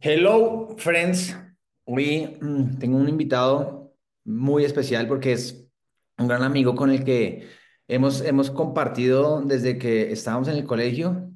[0.00, 1.36] Hello, friends.
[1.84, 5.66] Hoy mm, tengo un invitado muy especial porque es
[6.18, 7.48] un gran amigo con el que
[7.88, 11.30] hemos, hemos compartido desde que estábamos en el colegio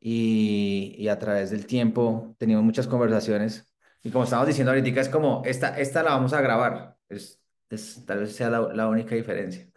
[0.00, 3.72] y, y a través del tiempo teníamos muchas conversaciones.
[4.02, 6.96] Y como estábamos diciendo ahorita, es como, esta, esta la vamos a grabar.
[7.08, 7.40] Es,
[7.70, 9.68] es, tal vez sea la, la única diferencia.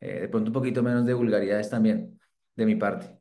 [0.00, 2.20] Eh, de pronto un poquito menos de vulgaridades también
[2.56, 3.18] de mi parte.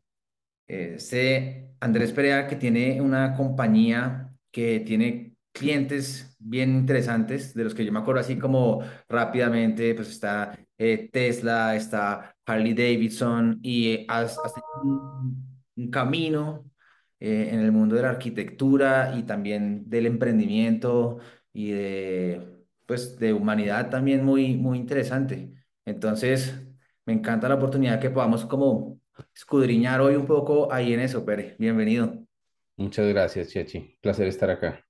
[0.98, 7.86] Sé Andrés Perea que tiene una compañía que tiene clientes bien interesantes, de los que
[7.86, 14.06] yo me acuerdo así como rápidamente, pues está eh, Tesla, está Harley Davidson y eh,
[14.08, 14.54] has, has
[14.84, 16.70] un, camino
[17.20, 21.20] eh, en el mundo de la arquitectura y también del emprendimiento
[21.54, 25.54] y de, pues, de humanidad también muy, muy interesante.
[25.86, 26.54] Entonces,
[27.06, 29.00] me encanta la oportunidad que podamos como
[29.34, 31.56] escudriñar hoy un poco ahí en eso, Pere.
[31.60, 32.29] Bienvenido.
[32.80, 34.00] Muchas gracias, Chechi.
[34.02, 34.84] Placer estar acá.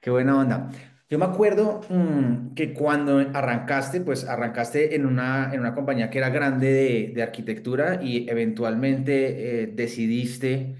[0.00, 0.70] Qué buena onda.
[1.08, 6.18] Yo me acuerdo mm, que cuando arrancaste, pues arrancaste en una, en una compañía que
[6.18, 10.76] era grande de, de arquitectura y eventualmente eh, decidiste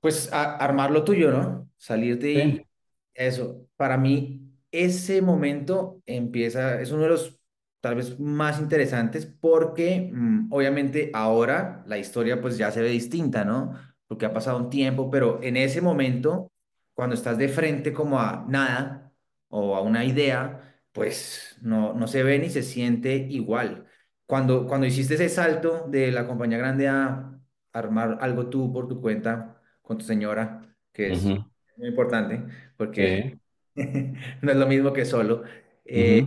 [0.00, 1.70] pues a- armar lo tuyo, ¿no?
[1.76, 2.66] Salirte y Sí.
[3.14, 3.66] eso.
[3.76, 7.40] Para mí, ese momento empieza, es uno de los
[7.80, 13.44] tal vez más interesantes porque mm, obviamente ahora la historia pues ya se ve distinta,
[13.44, 13.74] ¿no?
[14.14, 16.52] Porque ha pasado un tiempo, pero en ese momento,
[16.94, 19.12] cuando estás de frente como a nada
[19.48, 23.86] o a una idea, pues no, no se ve ni se siente igual.
[24.24, 27.36] Cuando, cuando hiciste ese salto de la compañía grande a
[27.72, 32.44] armar algo tú por tu cuenta, con tu señora, que es muy importante,
[32.76, 33.40] porque
[33.74, 35.42] no es lo mismo que solo.
[35.84, 36.24] Eh.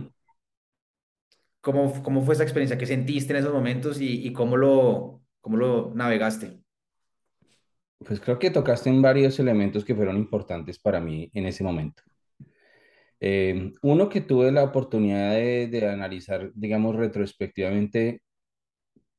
[1.62, 2.76] ¿cómo, cómo fue esa experiencia?
[2.76, 6.60] ¿Qué sentiste en esos momentos y, y cómo lo, cómo lo navegaste?
[8.04, 12.02] Pues creo que tocaste en varios elementos que fueron importantes para mí en ese momento.
[13.20, 18.22] Eh, uno que tuve la oportunidad de, de analizar, digamos, retrospectivamente,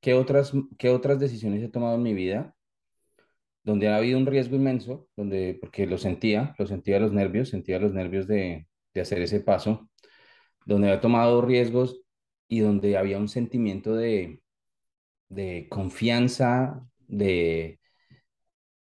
[0.01, 2.55] qué otras, qué otras decisiones he tomado en mi vida,
[3.63, 7.79] donde ha habido un riesgo inmenso, donde, porque lo sentía, lo sentía los nervios, sentía
[7.79, 9.89] los nervios de, de hacer ese paso,
[10.65, 12.01] donde había tomado riesgos
[12.47, 14.41] y donde había un sentimiento de,
[15.29, 17.78] de confianza, de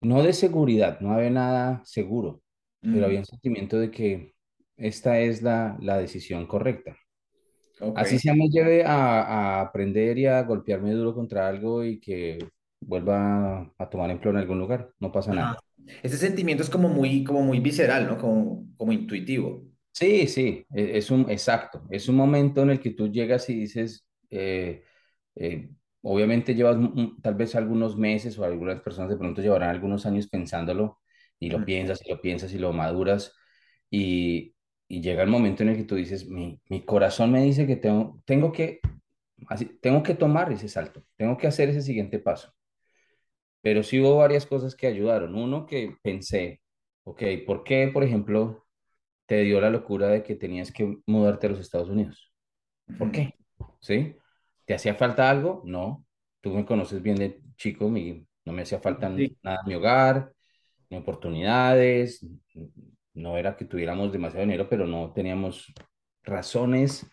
[0.09, 2.41] No de seguridad, no había nada seguro,
[2.89, 4.33] pero había un sentimiento de que
[4.77, 6.97] esta es la, la decisión correcta.
[7.93, 9.23] Así sea me lleve a,
[9.59, 12.37] a aprender y a golpearme duro contra algo y que
[12.81, 15.55] vuelva a tomar empleo en algún lugar, no pasa Ajá.
[15.55, 15.63] nada.
[16.03, 18.17] Ese sentimiento es como muy, como muy visceral, ¿no?
[18.17, 19.63] Como, como intuitivo.
[19.91, 23.55] Sí, sí, e- es un, exacto, es un momento en el que tú llegas y
[23.61, 24.83] dices, eh,
[25.35, 25.69] eh,
[26.07, 26.77] obviamente llevas
[27.21, 30.99] tal vez algunos meses o algunas personas de pronto llevarán algunos años pensándolo
[31.39, 33.33] y lo piensas y lo piensas y lo maduras
[33.89, 34.55] y,
[34.87, 37.75] y llega el momento en el que tú dices, mi, mi corazón me dice que
[37.75, 38.79] tengo, tengo que,
[39.47, 42.53] así, tengo que tomar ese salto, tengo que hacer ese siguiente paso.
[43.61, 45.35] Pero sí hubo varias cosas que ayudaron.
[45.35, 46.61] Uno que pensé,
[47.03, 48.65] ok, ¿por qué, por ejemplo,
[49.25, 52.33] te dio la locura de que tenías que mudarte a los Estados Unidos?
[52.97, 53.33] ¿Por qué?
[53.81, 54.15] ¿Sí?
[54.67, 55.63] ¿Te hacía falta algo?
[55.65, 56.05] No.
[56.41, 59.37] Tú me conoces bien de chico, mi- no me hacía falta Sí.
[59.43, 60.33] nada en mi hogar,
[60.89, 62.25] ni oportunidades,
[63.15, 65.73] no era que tuviéramos demasiado dinero, pero no teníamos
[66.23, 67.07] razones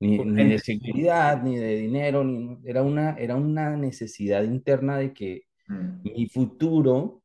[0.00, 5.12] ni, ni de seguridad, ni de dinero, ni, era una, era una necesidad interna de
[5.14, 7.22] que Mm, mi futuro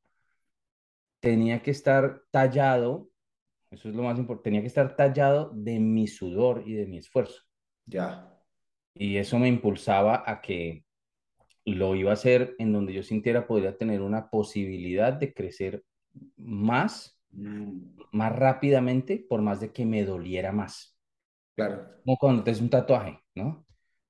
[1.22, 3.10] tenía que estar tallado,
[3.72, 6.98] eso es lo más importante, tenía que estar tallado de mi sudor y de mi
[7.00, 7.44] esfuerzo.
[7.88, 8.39] ya.
[8.94, 10.86] Y eso me impulsaba a que
[11.66, 15.86] lo iba a hacer en donde yo sintiera podría tener una posibilidad de crecer
[16.38, 20.98] más, Mm, más rápidamente, por más de que me doliera más.
[21.56, 22.00] claro.
[22.04, 23.66] Como cuando te haces un tatuaje, ¿no?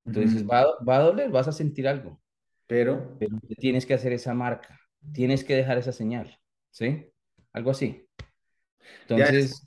[0.06, 2.22] Entonces va, a- va a doler, vas a sentir algo,
[2.68, 4.79] Pero, pero tienes que hacer esa marca,
[5.13, 6.39] tienes que dejar esa señal,
[6.71, 7.07] ¿sí?
[7.53, 8.07] Algo así.
[9.15, 9.65] ya es.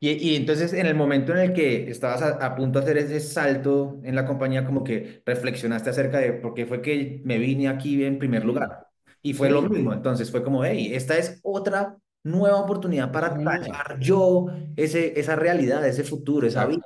[0.00, 2.98] Y, y entonces en el momento en el que estabas a, a punto de hacer
[2.98, 7.38] ese salto en la compañía, como que reflexionaste acerca de por qué fue que me
[7.38, 8.86] vine aquí en primer lugar.
[9.22, 9.92] Y fue lo sí, mismo.
[9.92, 14.46] Entonces fue como, hey, esta es otra nueva oportunidad para tallar yo
[14.76, 16.82] ese, esa realidad, ese futuro, esa vida.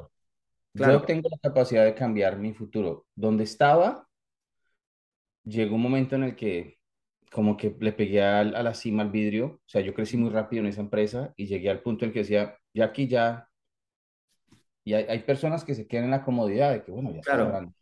[0.74, 1.00] Claro.
[1.00, 3.06] Yo tengo la capacidad de cambiar mi futuro.
[3.14, 4.08] Donde estaba,
[5.44, 6.78] llegó un momento en el que
[7.30, 9.46] como que le pegué al- a, la cima al vidrio.
[9.46, 12.12] O sea, yo crecí muy rápido en esa empresa y llegué al punto en el
[12.14, 13.48] que decía, ya aquí ya,
[14.84, 17.46] y hay, hay personas que se quedan en la comodidad de que, bueno, ya Claro.
[17.46, 17.72] ganando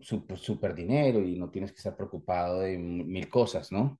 [0.00, 3.98] súper súper dinero y no tienes que estar preocupado de mil cosas, ¿no?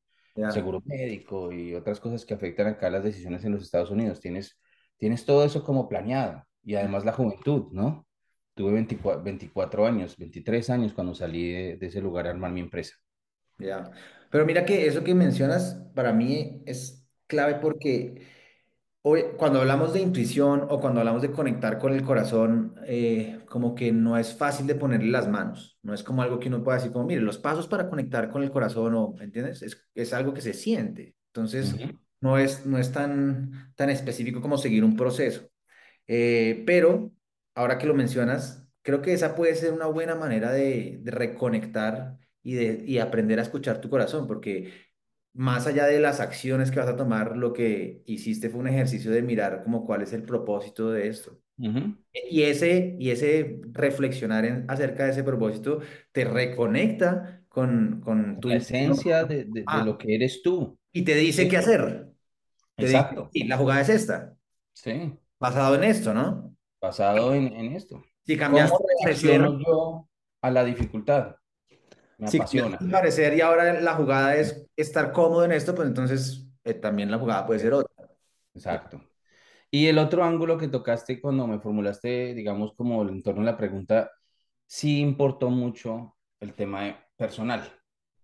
[0.48, 4.20] seguro médico y otras cosas que afectan acá las decisiones en los Estados Unidos.
[4.20, 4.58] Tienes,
[4.98, 8.06] tienes todo eso como planeado y además la juventud, ¿no?
[8.54, 12.60] Tuve 24, 24 años, 23 años cuando salí de, de ese lugar a armar mi
[12.60, 12.94] empresa.
[13.58, 13.90] ya.
[14.30, 18.26] Pero mira que eso que mencionas para mí es clave porque
[19.02, 23.74] hoy, cuando hablamos de intuición o cuando hablamos de conectar con el corazón, eh, como
[23.74, 25.78] que no es fácil de ponerle las manos.
[25.82, 28.42] No es como algo que uno pueda decir como, mire, los pasos para conectar con
[28.42, 29.62] el corazón, o, ¿me entiendes?
[29.62, 31.16] Es, es algo que se siente.
[31.28, 31.74] Entonces,
[32.20, 35.48] no es, no es tan, tan específico como seguir un proceso.
[36.06, 37.12] Eh, pero,
[37.54, 42.18] ahora que lo mencionas, creo que esa puede ser una buena manera de, de reconectar
[42.42, 44.72] y, de, y aprender a escuchar tu corazón, porque
[45.34, 49.10] más allá de las acciones que vas a tomar, lo que hiciste fue un ejercicio
[49.10, 51.38] de mirar como cuál es el propósito de esto.
[52.12, 55.80] Y ese, y ese reflexionar en, acerca de ese propósito
[56.12, 60.78] te reconecta con, con tu La esencia de, de, de Ah, lo que eres tú.
[60.92, 62.12] y te dice Sí, qué hacer.
[62.78, 63.30] Te dice, exacto.
[63.32, 64.36] sí, la jugada es esta,
[64.74, 66.56] Sí, basado en esto, ¿no?
[66.80, 68.02] basado en, en esto.
[68.26, 70.08] Si ¿Cómo cambiaste parecer, reacciono yo
[70.42, 71.36] a la dificultad?
[72.22, 72.78] Me apasiona.
[72.78, 77.10] de parecer y ahora la jugada es estar cómodo en esto, pues entonces eh, también
[77.10, 77.90] la jugada puede ser otra.
[78.54, 79.00] Exacto.
[79.70, 83.56] Y el otro ángulo que tocaste cuando me formulaste, digamos, como en torno a la
[83.56, 84.10] pregunta,
[84.66, 87.62] sí importó mucho el tema personal,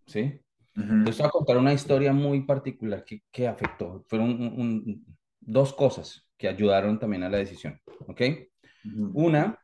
[0.07, 0.41] ¿sí?
[0.77, 4.05] Voy a contar una historia muy particular que, que afectó.
[4.09, 8.21] Fueron un- un- dos cosas que ayudaron también a la decisión, ¿ok?
[9.15, 9.59] Una,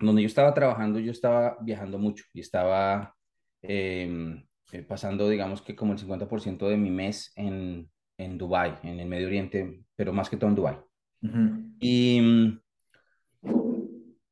[0.00, 3.16] donde yo estaba trabajando, yo estaba viajando mucho y estaba
[3.62, 4.42] eh,
[4.88, 9.26] pasando, digamos que como el 50% de mi mes en, en Dubái, en el Medio
[9.26, 10.78] Oriente, pero más que todo en Dubái.
[11.22, 11.40] ujú,
[11.80, 12.60] Y mm,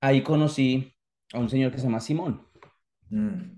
[0.01, 0.93] ahí conocí
[1.33, 2.47] a un señor que se llama Simón.
[3.11, 3.57] mm.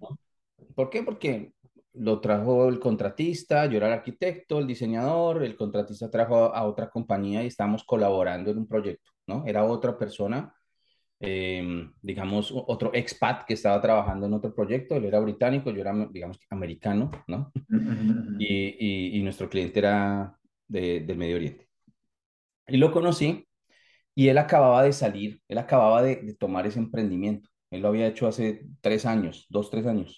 [0.74, 1.02] ¿Por qué?
[1.02, 1.52] Porque
[1.94, 6.64] lo trajo el contratista, yo era el arquitecto, el diseñador, el contratista trajo a, a
[6.66, 9.44] otra compañía y estábamos colaborando en un proyecto, ¿no?
[9.46, 10.54] Era otra persona,
[11.20, 15.94] eh, digamos, otro expat que estaba trabajando en otro proyecto, él era británico, yo era,
[16.10, 17.52] digamos, americano, ¿no?
[18.78, 20.38] y- y nuestro cliente era
[20.68, 21.68] de- del Medio Oriente.
[22.68, 23.46] Y lo conocí
[24.14, 27.48] y él acababa de salir, él acababa de, de tomar ese emprendimiento.
[27.70, 30.16] Él lo había hecho hace tres años, dos, tres años.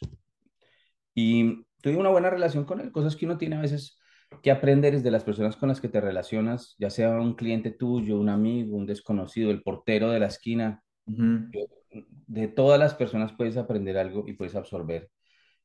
[1.14, 3.98] Y tuve una buena relación con él, cosas que uno tiene a veces
[4.42, 7.70] que aprender es de las personas con las que te relacionas, ya sea un cliente
[7.72, 10.82] tuyo, un amigo, un desconocido, el portero de la esquina.
[12.26, 15.10] De todas las personas puedes aprender algo y puedes absorber.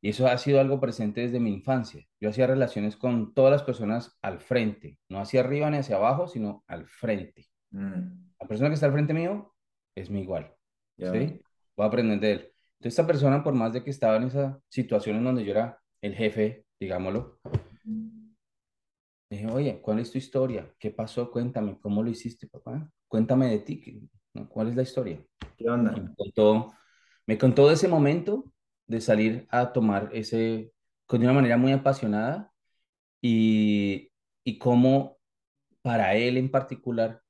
[0.01, 2.05] Y eso ha sido algo presente desde mi infancia.
[2.19, 6.27] Yo hacía relaciones con todas las personas al frente, no hacia arriba ni hacia abajo,
[6.27, 7.47] sino al frente.
[7.71, 7.79] mm,
[8.39, 9.53] La persona que está al frente mío
[9.95, 10.53] es mi igual.
[10.97, 11.41] ¿sí?
[11.75, 12.39] Voy a aprender de él.
[12.79, 15.79] Entonces, esta persona, por más de que estaba en esa situación en donde yo era
[16.01, 17.39] el jefe, digámoslo,
[19.29, 20.71] dije, oye, ¿cuál es tu historia?
[20.79, 21.31] ¿Qué pasó?
[21.31, 22.89] Cuéntame, ¿cómo lo hiciste, papá?
[23.07, 24.01] Cuéntame de ti, ¿qué-
[24.35, 24.49] no?
[24.49, 25.19] ¿cuál es la historia?
[25.57, 25.91] ¿Qué onda?
[25.93, 26.73] me contó,
[27.27, 28.45] me contó de ese momento
[28.87, 30.73] de salir a tomar ese,
[31.05, 32.51] con una manera muy apasionada
[33.21, 34.11] y,
[34.43, 35.19] y cómo
[35.83, 37.21] para él en particular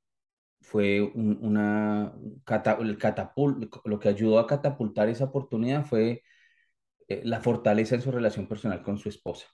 [0.62, 2.14] fue un- una
[2.46, 6.24] cata- el catapul- lo que ayudó a catapultar esa oportunidad fue
[7.10, 9.48] eh, la fortaleza en su relación personal con su esposa.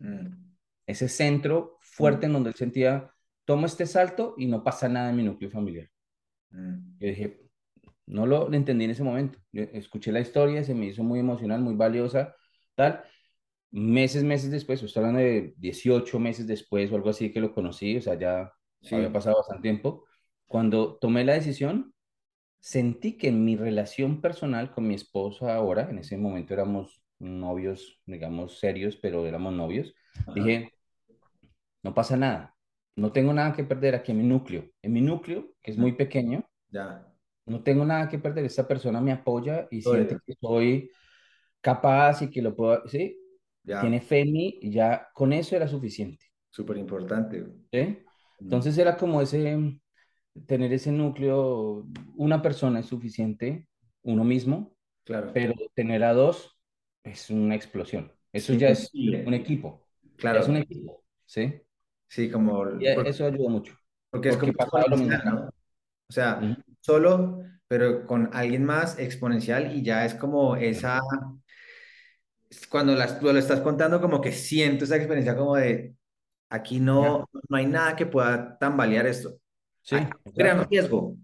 [0.00, 0.54] Mm,
[0.86, 3.12] Ese centro mm, fuerte en donde él sentía,
[3.44, 5.90] tomo este salto y no pasa nada en mi núcleo familiar.
[6.54, 7.40] Mm, Yo dije,
[8.06, 9.38] no lo entendí en ese momento.
[9.52, 12.34] Yo escuché la historia, se me hizo muy emocional, muy valiosa,
[12.74, 13.04] tal.
[13.72, 17.96] Meses, meses después, estoy hablando de 18 meses después o algo así que lo conocí,
[17.98, 18.52] o sea, ya
[18.90, 19.12] había Sí.
[19.12, 20.04] pasado bastante tiempo.
[20.46, 21.94] Cuando tomé la decisión,
[22.60, 28.00] sentí que en mi relación personal con mi esposa ahora, en ese momento éramos novios,
[28.06, 29.94] digamos, serios, pero éramos novios,
[30.26, 30.34] Ajá.
[30.34, 30.74] dije,
[31.82, 32.53] no pasa nada,
[32.96, 34.70] no tengo nada que perder aquí en mi núcleo.
[34.82, 37.06] En mi núcleo, que es muy pequeño, Ya.
[37.46, 38.44] no tengo nada que perder.
[38.44, 40.20] Esta persona me apoya y siente Sólido.
[40.26, 40.90] que soy
[41.60, 43.18] capaz y que lo puedo, ¿sí?
[43.64, 43.80] Ya.
[43.80, 47.44] Tiene fe en mí y ya con eso era suficiente, Súper importante.
[47.72, 47.98] ¿sí?
[48.40, 49.80] Entonces era como ese,
[50.46, 51.86] tener ese núcleo,
[52.16, 53.68] una persona es suficiente,
[54.02, 55.32] uno mismo, Claro.
[55.32, 56.58] pero tener a dos
[57.04, 58.12] es una explosión.
[58.32, 59.86] Eso ya es un equipo,
[60.30, 60.58] ya es un Claro.
[60.58, 61.54] equipo, ¿sí?
[62.08, 63.74] Sí, como, Y por- eso ayuda mucho,
[64.10, 64.52] porque es como.
[66.08, 66.40] O sea,
[66.80, 71.00] solo, pero con alguien más exponencial y ya es como esa,
[72.70, 75.94] cuando las, lo, estás contando, como que siento esa experiencia como de,
[76.50, 79.38] aquí ya, no, no hay nada que pueda tambalear esto.
[79.82, 81.16] sí, Hay gran exacto, riesgo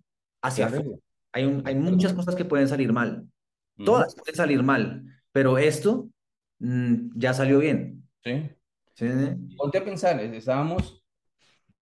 [0.42, 0.98] hacia afuera.
[1.32, 3.28] Hay, un, hay muchas cosas que pueden salir mal.
[3.84, 6.10] Todas pueden salir mal, pero esto
[6.60, 8.08] mm, ya salió bien.
[8.24, 8.50] Sí.
[9.00, 9.56] Sí, sí.
[9.56, 11.02] Ponte a pensar, estábamos,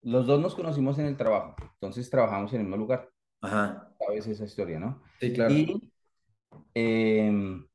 [0.03, 3.91] los dos nos conocimos en el trabajo, entonces trabajamos en el mismo lugar, Ajá.
[3.99, 5.03] sabes esa historia, ¿no?
[5.19, 5.55] Sí, claro.
[5.55, 5.91] Y
[6.75, 7.67] em,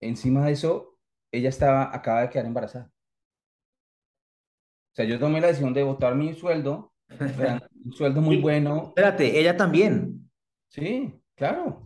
[0.00, 0.96] encima de eso,
[1.32, 2.92] ella estaba, acaba de quedar embarazada.
[4.92, 6.92] O sea, yo tomé la decisión de botar mi sueldo,
[7.84, 10.30] un sueldo muy bueno, Espérate, ella también.
[10.68, 11.82] sí, claro.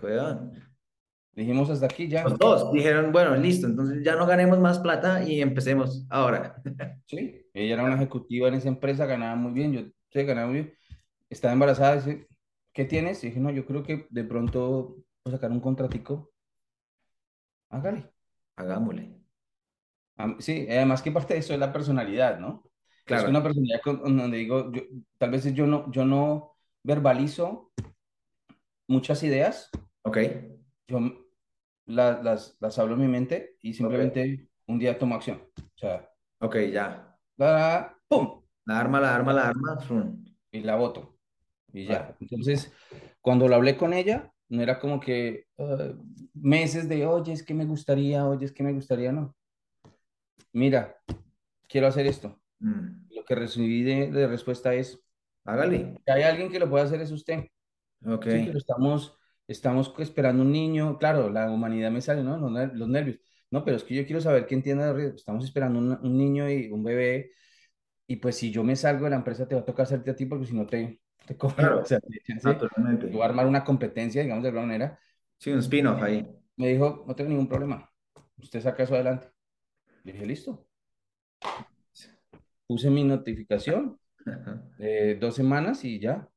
[0.00, 0.69] Weón.
[1.40, 5.24] Dijimos hasta aquí Los ya, dos dijeron, bueno, listo, entonces ya no ganemos más plata
[5.24, 6.62] y empecemos ahora.
[7.06, 7.46] sí.
[7.54, 9.80] Ella era una ejecutiva en esa empresa, ganaba muy bien, yo
[10.10, 10.74] sí, ganaba muy bien.
[11.30, 12.28] Estaba embarazada, dice,
[12.74, 13.24] ¿qué tienes?
[13.24, 16.30] Y dije, no, yo creo que de pronto puedo sacar un contratico,
[17.70, 18.12] hágale.
[18.56, 19.16] Hagámosle.
[20.18, 22.62] Am- Sí, además que parte de eso es la personalidad, ¿no?
[22.66, 23.30] Es Claro.
[23.30, 24.82] una personalidad con- donde digo, yo,
[25.16, 27.72] tal vez yo no, yo no verbalizo
[28.88, 29.70] muchas ideas,
[30.02, 30.18] Ok.
[30.88, 31.19] yo
[31.90, 35.42] la- las, las hablo en mi mente y simplemente un día tomo acción.
[35.58, 36.08] O sea,
[36.40, 37.16] Ok, ya.
[37.36, 38.42] la, ¡pum!
[38.64, 39.78] La arma, la arma, la arma.
[40.50, 41.18] Y la voto.
[41.72, 42.16] Y ya.
[42.20, 42.72] Entonces,
[43.20, 45.94] cuando lo hablé con ella, no era como que eh,
[46.34, 49.36] meses de, oye, es que me gustaría, oye, es que me gustaría, no.
[50.52, 50.96] Mira,
[51.68, 52.40] quiero hacer esto.
[52.58, 53.06] Mm.
[53.14, 55.00] Lo que recibí de, de respuesta es,
[55.44, 55.96] Hágale.
[56.04, 57.46] que hay alguien que lo puede hacer es usted.
[58.04, 58.24] Ok.
[58.24, 59.16] Sí, pero estamos,
[59.50, 60.98] estamos esperando un niño.
[60.98, 62.38] Claro, la humanidad me sale, ¿no?
[62.38, 63.18] Los, los nervios.
[63.50, 64.46] No, pero es que yo quiero saber
[64.86, 65.16] de riesgo.
[65.16, 67.32] Estamos esperando un, un niño y un bebé.
[68.06, 70.16] Y pues si yo me salgo de la empresa, te va a tocar hacerte a
[70.16, 71.76] ti porque si no te, te cogen.
[71.82, 72.62] O Claro, sea, te echan, ¿sí?
[73.08, 73.26] Yo voy naturalmente.
[73.26, 75.00] a armar una competencia, digamos de alguna manera.
[75.38, 76.26] Sí, un spin-off ahí.
[76.56, 77.90] Me dijo, no tengo ningún problema.
[78.38, 79.28] Usted saca eso adelante.
[80.04, 80.68] Le dije, listo.
[82.66, 83.98] Puse mi notificación,
[84.78, 86.30] eh, dos semanas y ya.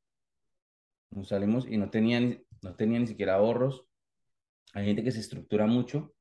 [1.11, 3.85] Nos salimos y no tenía ni, no tenía ni siquiera ahorros.
[4.73, 6.13] Hay gente que se estructura mucho,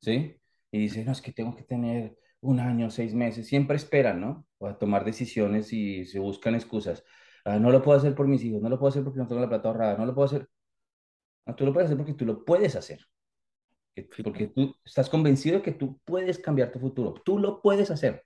[0.00, 0.36] ¿sí?
[0.70, 3.46] Y dice, no, es que tengo que tener un año, seis meses.
[3.48, 4.46] Siempre esperan, ¿no?
[4.58, 7.04] O a tomar decisiones y se buscan excusas.
[7.44, 9.40] Ah, no lo puedo hacer por mis hijos, no lo puedo hacer porque no tengo
[9.40, 10.48] la plata ahorrada, no lo puedo hacer.
[11.46, 13.00] No, tú lo puedes hacer porque tú lo puedes hacer.
[14.22, 17.14] Porque tú estás convencido de que tú puedes cambiar tu futuro.
[17.24, 18.24] Tú lo puedes hacer.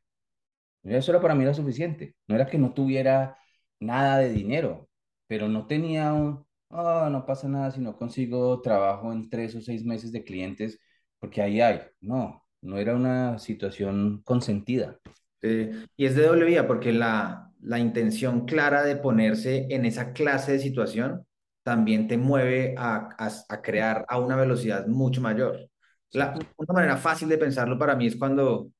[0.82, 2.16] Eso era para mí era suficiente.
[2.28, 3.38] No era que no tuviera
[3.80, 4.88] nada de dinero,
[5.26, 9.60] pero no tenía un, oh, no pasa nada si no consigo trabajo en tres o
[9.60, 10.78] seis meses de clientes,
[11.18, 11.80] porque ahí hay.
[12.00, 14.98] No, no era una situación consentida.
[15.42, 20.12] Eh, y es de doble vía porque la, la intención clara de ponerse en esa
[20.12, 21.26] clase de situación
[21.62, 25.68] también te mueve a, a, a crear a una velocidad mucho mayor.
[26.12, 28.70] La, una manera fácil de pensarlo para mí es cuando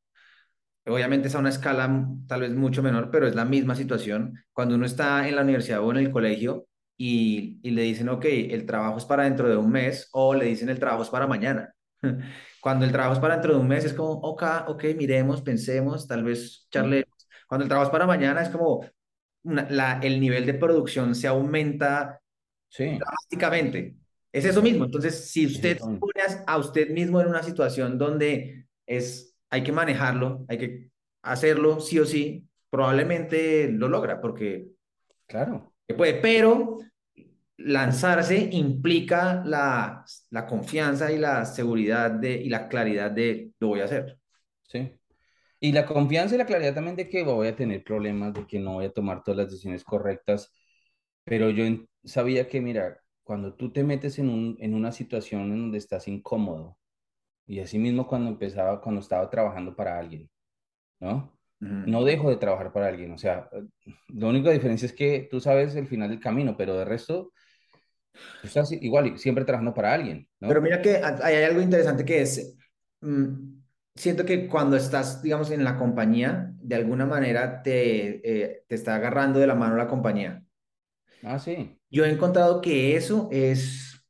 [0.84, 4.44] Obviamente es a una escala tal vez mucho menor, pero es la misma situación.
[4.52, 8.24] Cuando uno está en la universidad o en el colegio y, y le dicen, ok,
[8.26, 11.26] el trabajo es para dentro de un mes o le dicen el trabajo es para
[11.26, 11.74] mañana.
[12.60, 16.06] Cuando el trabajo es para dentro de un mes es como, ok, ok, miremos, pensemos,
[16.08, 17.28] tal vez sí, charlemos.
[17.48, 18.84] Cuando el trabajo es para mañana es como
[19.44, 22.20] una- la, el nivel de producción se aumenta
[22.68, 23.96] sí, drásticamente.
[24.32, 24.84] Es eso mismo.
[24.84, 25.98] Entonces, si usted se mismo.
[25.98, 30.90] pone a, a usted mismo en una situación donde es, hay que manejarlo, hay que
[31.22, 34.68] hacerlo sí o sí, probablemente lo logra porque
[35.26, 36.78] Claro, puede, pero
[37.58, 43.80] lanzarse implica la, la confianza y la seguridad de, y la claridad de lo voy
[43.80, 44.18] a hacer.
[44.68, 44.92] sí.
[45.60, 48.60] Y la confianza y la claridad también de que voy a tener problemas, de que
[48.60, 50.52] no voy a tomar todas las decisiones correctas,
[51.24, 51.64] pero yo
[52.04, 56.08] sabía que, mira, cuando tú te metes en un, en una situación en donde estás
[56.08, 56.78] incómodo,
[57.46, 60.30] y así mismo cuando empezaba, cuando estaba trabajando para alguien,
[61.00, 61.38] ¿no?
[61.84, 63.48] No dejo de trabajar para alguien, o sea,
[64.08, 67.32] la única diferencia es que tú sabes el final del camino, pero de resto,
[68.40, 70.62] tú estás igual, y siempre trabajando para alguien, Pero ¿no?
[70.62, 72.56] mira que hay algo interesante que es,
[73.00, 73.60] mm,
[73.94, 78.96] siento que cuando estás, digamos, en la compañía, de alguna manera te, eh, te está
[78.96, 80.44] agarrando de la mano la compañía.
[81.24, 84.02] Ah, sí, Yo he encontrado que eso es,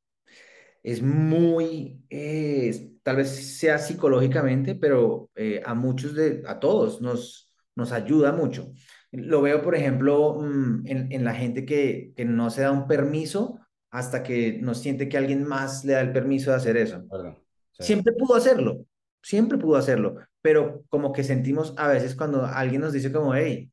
[0.83, 7.42] es muy, eh, tal vez sea psicológicamente, pero eh, a muchos de, a todos nos,
[7.77, 8.73] nos ayuda mucho.
[9.13, 12.87] Lo veo, por ejemplo, mm, en, en la gente que, que no se da un
[12.89, 13.61] permiso
[13.91, 17.05] hasta que no siente que alguien más le da el permiso de hacer eso.
[17.09, 17.39] perdón,
[17.73, 18.87] sí, Siempre pudo hacerlo,
[19.23, 23.73] siempre pudo hacerlo, pero como que sentimos a veces cuando alguien nos dice como, hey,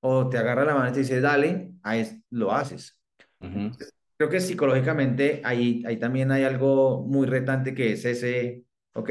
[0.00, 2.98] o te agarra la mano y te dice, dale, ahí lo haces.
[3.40, 3.78] ujú,
[4.16, 9.10] Creo que psicológicamente ahí, ahí también hay algo muy retante que es ese, ok,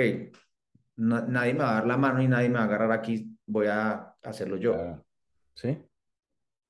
[0.97, 3.36] na- nadie me va a dar la mano y nadie me va a agarrar aquí,
[3.47, 5.05] voy a hacerlo yo, claro,
[5.55, 5.77] sí,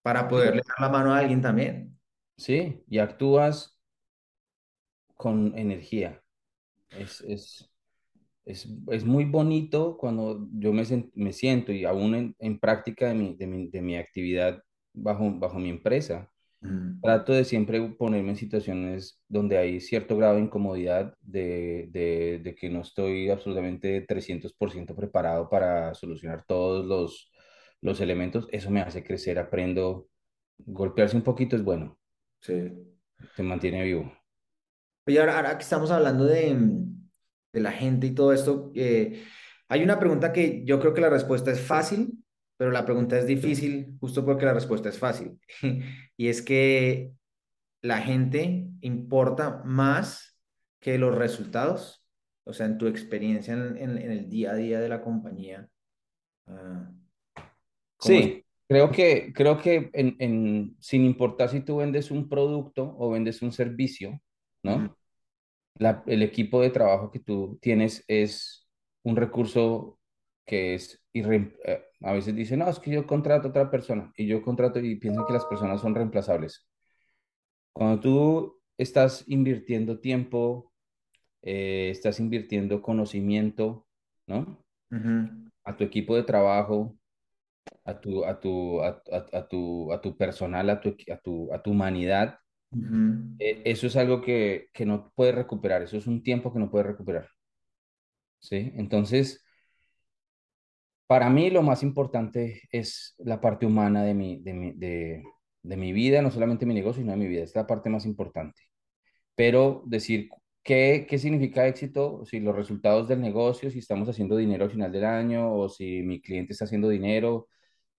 [0.01, 1.99] para poderle dar la mano a alguien también.
[2.37, 3.77] sí, y actúas
[5.15, 6.21] con energía.
[6.91, 7.71] Es, es,
[8.45, 10.83] es, es muy bonito cuando yo me,
[11.15, 15.31] me siento y aún en, en práctica de mi, de mi, de mi actividad bajo,
[15.39, 20.41] bajo mi empresa, Mm, trato de siempre ponerme en situaciones donde hay cierto grado de
[20.41, 27.31] incomodidad, de, de, de que no estoy absolutamente 300% preparado para solucionar todos los,
[27.81, 28.47] los elementos.
[28.51, 30.07] Eso me hace crecer, aprendo.
[30.59, 31.99] Golpearse un poquito es bueno,
[32.41, 32.71] sí.
[33.35, 34.11] te mantiene vivo.
[35.07, 36.55] Oye, ahora, ahora que estamos hablando de,
[37.53, 39.23] de la gente y todo esto, eh,
[39.69, 42.23] hay una pregunta que yo creo que la respuesta es fácil,
[42.57, 45.39] pero la pregunta es difícil justo porque la respuesta es fácil.
[46.17, 47.11] Y es que
[47.81, 50.37] la gente importa más
[50.81, 52.05] que los resultados,
[52.45, 55.69] o sea, en tu experiencia en, en- en el día a día de la compañía.
[56.47, 56.91] ah.
[57.99, 63.41] Sí, creo que, creo que en, sin importar si tú vendes un producto o vendes
[63.41, 64.21] un servicio,
[64.63, 64.95] ¿no?
[65.75, 68.67] La- el equipo de trabajo que tú tienes es
[69.03, 69.99] un recurso
[70.45, 74.11] que es irre- eh, a veces dicen, no, es que yo contrato a otra persona
[74.17, 76.67] y yo contrato y piensan que las personas son reemplazables.
[77.73, 80.73] Cuando tú estás invirtiendo tiempo,
[81.43, 83.87] eh, estás invirtiendo conocimiento,
[84.27, 84.65] ¿no?
[84.91, 86.97] ujú, A tu equipo de trabajo,
[87.85, 91.53] a tu, a tu, a, a- a tu, a tu personal, a tu, a tu,
[91.53, 92.39] a tu humanidad,
[92.71, 92.99] ujú,
[93.39, 96.69] eh, eso es algo que, que no puedes recuperar, eso es un tiempo que no
[96.71, 97.29] puedes recuperar,
[98.39, 98.71] ¿sí?
[98.75, 99.43] Entonces,
[101.07, 105.23] para mí lo más importante es la parte humana de mi, de mi, de,
[105.63, 108.05] de mi vida, no solamente mi negocio, sino de mi vida, es la parte más
[108.05, 108.61] importante.
[109.35, 110.29] Pero decir
[110.63, 114.91] qué, qué significa éxito, si los resultados del negocio, si estamos haciendo dinero al final
[114.91, 117.47] del año o si mi cliente está haciendo dinero,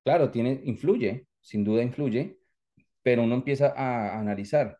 [0.04, 2.38] claro, tiene, influye, sin duda influye,
[3.02, 4.78] pero uno empieza a analizar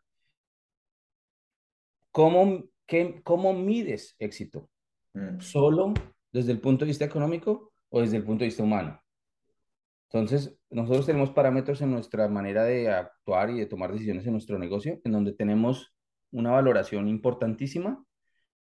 [2.11, 4.69] cómo, qué, cómo mides éxito,
[5.15, 5.95] mm, solo
[6.33, 9.01] desde el punto de vista económico o desde el punto de vista humano.
[10.11, 14.59] Entonces, nosotros tenemos parámetros en nuestra manera de actuar y de tomar decisiones en nuestro
[14.59, 15.95] negocio, en donde tenemos
[16.31, 18.03] una valoración importantísima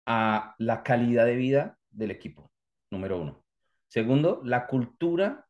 [0.06, 2.50] a la calidad de vida del equipo,
[2.90, 3.44] número uno.
[3.88, 5.46] Segundo, la cultura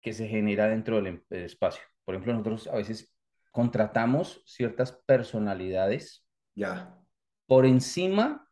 [0.00, 1.82] que se genera dentro del em- espacio.
[2.04, 3.12] Por ejemplo, nosotros a veces
[3.52, 6.98] contratamos ciertas personalidades Ya.
[7.46, 8.48] por encima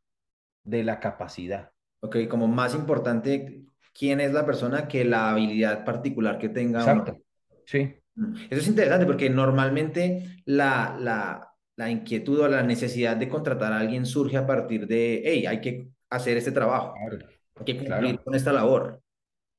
[0.62, 1.72] de la capacidad.
[2.00, 3.64] Ok, como más importante,
[4.00, 6.80] ¿quién es la persona que la habilidad particular que tenga?
[6.80, 7.18] Exacto.
[7.66, 8.34] Sí, Mm.
[8.50, 13.78] Eso es interesante porque normalmente la, la, la inquietud o la necesidad de contratar a
[13.78, 17.18] alguien surge a partir de, hey, hay que hacer este trabajo, claro,
[17.56, 18.24] hay que cumplir claro.
[18.24, 19.02] con esta labor.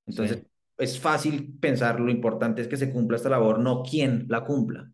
[0.06, 4.26] Entonces, Sí, es fácil pensar, lo importante es que se cumpla esta labor, no quién
[4.30, 4.92] la cumpla.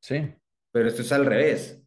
[0.00, 0.34] sí.
[0.70, 1.82] Pero esto es al revés.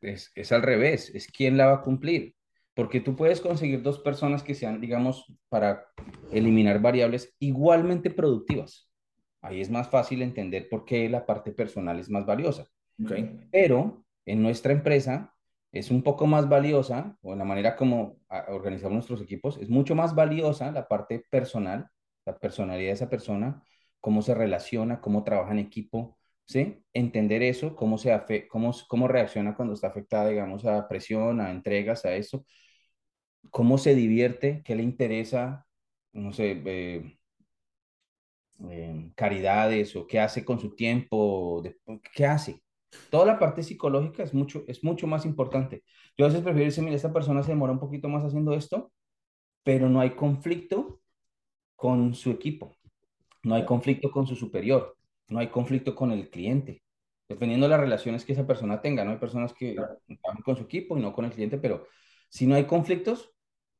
[0.00, 2.34] Es, es al revés, es quién la va a cumplir.
[2.74, 5.86] Porque tú puedes conseguir dos personas que sean, digamos, para
[6.30, 8.90] eliminar variables igualmente productivas.
[9.42, 12.66] Ahí es más fácil entender por qué la parte personal es más valiosa.
[13.02, 13.12] Ok,
[13.50, 15.34] Pero en nuestra empresa
[15.72, 19.94] es un poco más valiosa, o en la manera como organizamos nuestros equipos, es mucho
[19.94, 21.88] más valiosa la parte personal,
[22.26, 23.62] la personalidad de esa persona,
[24.00, 26.18] cómo se relaciona, cómo trabaja en equipo,
[26.50, 26.84] ¿sí?
[26.94, 31.50] Entender eso, cómo, se afe cómo, cómo reacciona cuando está afectada, digamos, a presión, a
[31.52, 32.44] entregas, a eso,
[33.50, 35.66] cómo se divierte, qué le interesa,
[36.12, 37.18] no sé, eh,
[38.70, 41.78] eh, caridades o qué hace con su tiempo, de-
[42.14, 42.62] qué hace.
[43.10, 45.82] Toda la parte psicológica es mucho, es mucho más importante.
[46.16, 48.92] Yo a veces prefiero decir, mira, esta persona se demora un poquito más haciendo esto,
[49.64, 51.00] pero no hay conflicto
[51.76, 52.76] con su equipo,
[53.44, 54.96] no hay conflicto con su superior,
[55.30, 56.82] no hay conflicto con el cliente,
[57.28, 59.12] dependiendo de las relaciones que esa persona tenga, ¿no?
[59.12, 61.86] Hay personas que claro, trabajan con su equipo y no con el cliente, pero
[62.28, 63.32] si no hay conflictos,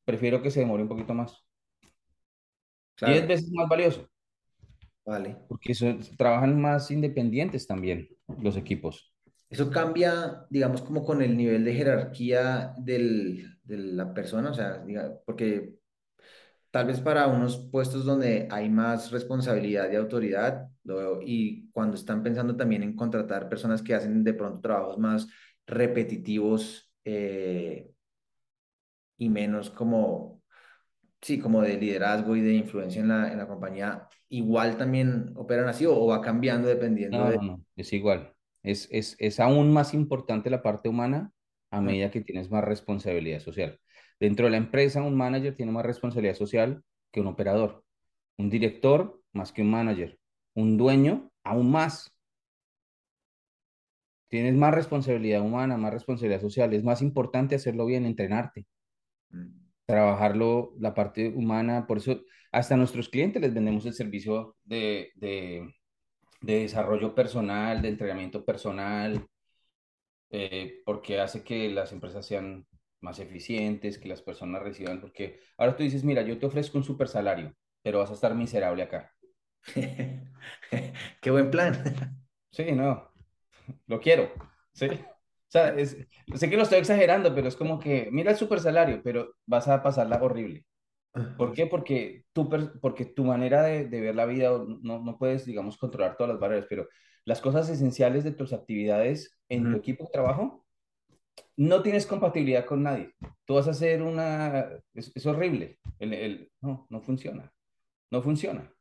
[0.04, 1.44] prefiero que se demore un poquito más.
[3.04, 4.08] Diez claro, veces más valioso.
[5.04, 5.36] vale.
[5.48, 5.74] Porque
[6.16, 8.08] trabajan más independientes también
[8.40, 9.12] los equipos.
[9.48, 14.78] Eso cambia, digamos, como con el nivel de jerarquía del, de la persona, o sea,
[14.78, 15.79] diga, porque
[16.70, 22.22] tal vez para unos puestos donde hay más responsabilidad y autoridad, lo y cuando están
[22.22, 25.26] pensando también en contratar personas que hacen de pronto trabajos más
[25.66, 27.90] repetitivos eh,
[29.18, 30.42] y menos como,
[31.22, 35.68] sí, como de liderazgo y de influencia en la, en la compañía, igual también operan
[35.68, 37.38] así o, o va cambiando dependiendo No, de...
[37.38, 38.34] no, no, es igual.
[38.62, 41.32] Es, es, es aún más importante la parte humana
[41.70, 43.78] a medida que tienes más responsabilidad social.
[44.18, 47.84] Dentro de la empresa, un manager tiene más responsabilidad social que un operador.
[48.36, 50.18] Un director más que un manager.
[50.54, 52.12] Un dueño aún más.
[54.28, 56.72] Tienes más responsabilidad humana, más responsabilidad social.
[56.74, 58.66] Es más importante hacerlo bien, entrenarte.
[59.30, 59.46] mm.
[59.86, 65.10] trabajarlo, la parte humana, por eso hasta a nuestros clientes les vendemos el servicio de,
[65.16, 65.68] de,
[66.42, 69.26] de desarrollo personal, de entrenamiento personal,
[70.30, 72.66] eh, porque hace que las empresas sean
[73.00, 76.84] más eficientes, que las personas reciban, porque ahora tú dices, mira, yo te ofrezco un
[76.84, 79.12] super salario, pero vas a estar miserable acá.
[81.20, 81.74] Qué buen plan.
[82.52, 83.12] Sí, no,
[83.86, 84.30] lo quiero,
[84.72, 84.86] sí.
[84.88, 85.96] O sea, es,
[86.34, 89.68] sé que lo estoy exagerando, pero es como que, mira el super salario, pero vas
[89.68, 90.66] a pasarla horrible.
[91.36, 91.66] ¿Por qué?
[91.66, 92.48] Porque tu,
[92.80, 94.50] porque tu manera de, de ver la vida,
[94.82, 96.88] no, no puedes, digamos, controlar todas las barreras, pero
[97.24, 100.64] las cosas esenciales de tus actividades en tu equipo de trabajo,
[101.56, 103.12] no tienes compatibilidad con nadie.
[103.44, 104.68] Tú vas a hacer una...
[104.94, 105.78] Es, es horrible.
[105.98, 107.52] El, el- no, no funciona.
[108.10, 108.72] No funciona.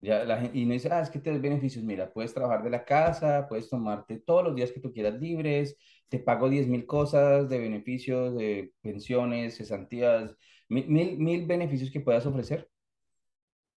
[0.00, 1.82] Ya la gente, y no dice, ah, es que te das beneficios.
[1.84, 5.76] Mira, puedes trabajar de la casa, puedes tomarte todos los días que tú quieras libres,
[6.08, 10.36] te pago diez mil cosas de beneficios, de pensiones, cesantías,
[10.68, 12.68] mil, mil, mil beneficios que puedas ofrecer.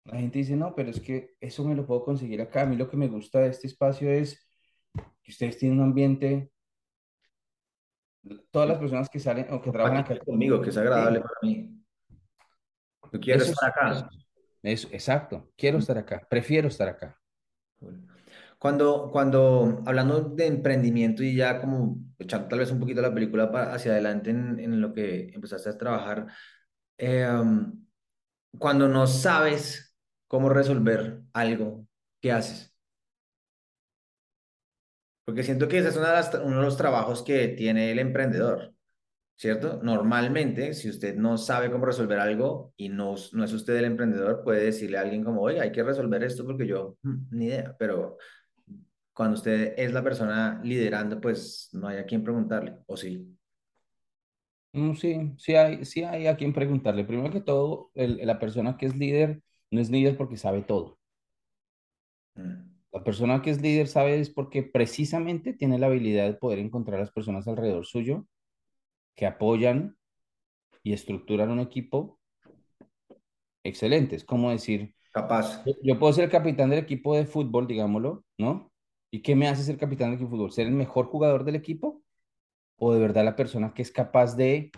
[0.07, 2.61] La gente dice, no, pero es que eso me lo puedo conseguir acá.
[2.63, 4.47] A mí lo que me gusta de este espacio es
[5.23, 6.51] que ustedes tienen un ambiente,
[8.51, 10.19] todas las personas que salen o que trabajan acá.
[10.19, 11.83] Conmigo, que es agradable para mí.
[13.11, 14.09] Yo quiero eso estar acá.
[14.63, 15.51] eso, exacto.
[15.55, 17.17] Quiero estar acá, prefiero estar acá.
[18.59, 23.51] Cuando, cuando hablando de emprendimiento y ya como echando tal vez un poquito la película
[23.51, 26.25] pa- hacia adelante en, en lo que empezaste a trabajar,
[26.97, 27.27] eh,
[28.57, 29.86] cuando no sabes
[30.27, 31.87] cómo resolver algo,
[32.21, 32.73] ¿qué haces?
[35.25, 37.99] Porque siento que ese es una de las uno de los trabajos que tiene el
[37.99, 38.73] emprendedor,
[39.37, 39.81] ¿cierto?
[39.83, 44.43] Normalmente, si usted no sabe cómo resolver algo y no, no es usted el emprendedor,
[44.43, 47.75] puede decirle a alguien como, oiga, hay que resolver esto porque yo, "Mm, ni idea,
[47.79, 48.17] pero
[49.13, 53.37] cuando usted es la persona liderando, pues no hay a quien preguntarle, ¿o sí?
[54.73, 57.03] Mm, sí, sí hay, sí hay a quien preguntarle.
[57.05, 60.97] Primero que todo, el- la persona que es líder no es líder porque sabe todo.
[62.35, 66.59] Mm, La persona que es líder sabe es porque precisamente tiene la habilidad de poder
[66.59, 68.25] encontrar a las personas alrededor suyo
[69.15, 69.97] que apoyan
[70.83, 72.19] y estructuran un equipo
[73.63, 74.15] excelente.
[74.15, 75.63] Es como decir, Capaz.
[75.65, 78.71] yo yo puedo ser el capitán del equipo de fútbol, digámoslo, ¿no?
[79.11, 80.51] ¿Y qué me hace ser capitán del equipo de fútbol?
[80.51, 82.03] ¿Ser el mejor jugador del equipo
[82.77, 84.71] o de verdad la persona que es capaz de,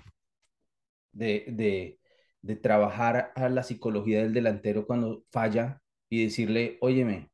[1.12, 1.99] de, de,
[2.42, 7.30] de trabajar a la psicología del delantero cuando falla y decirle, óyeme,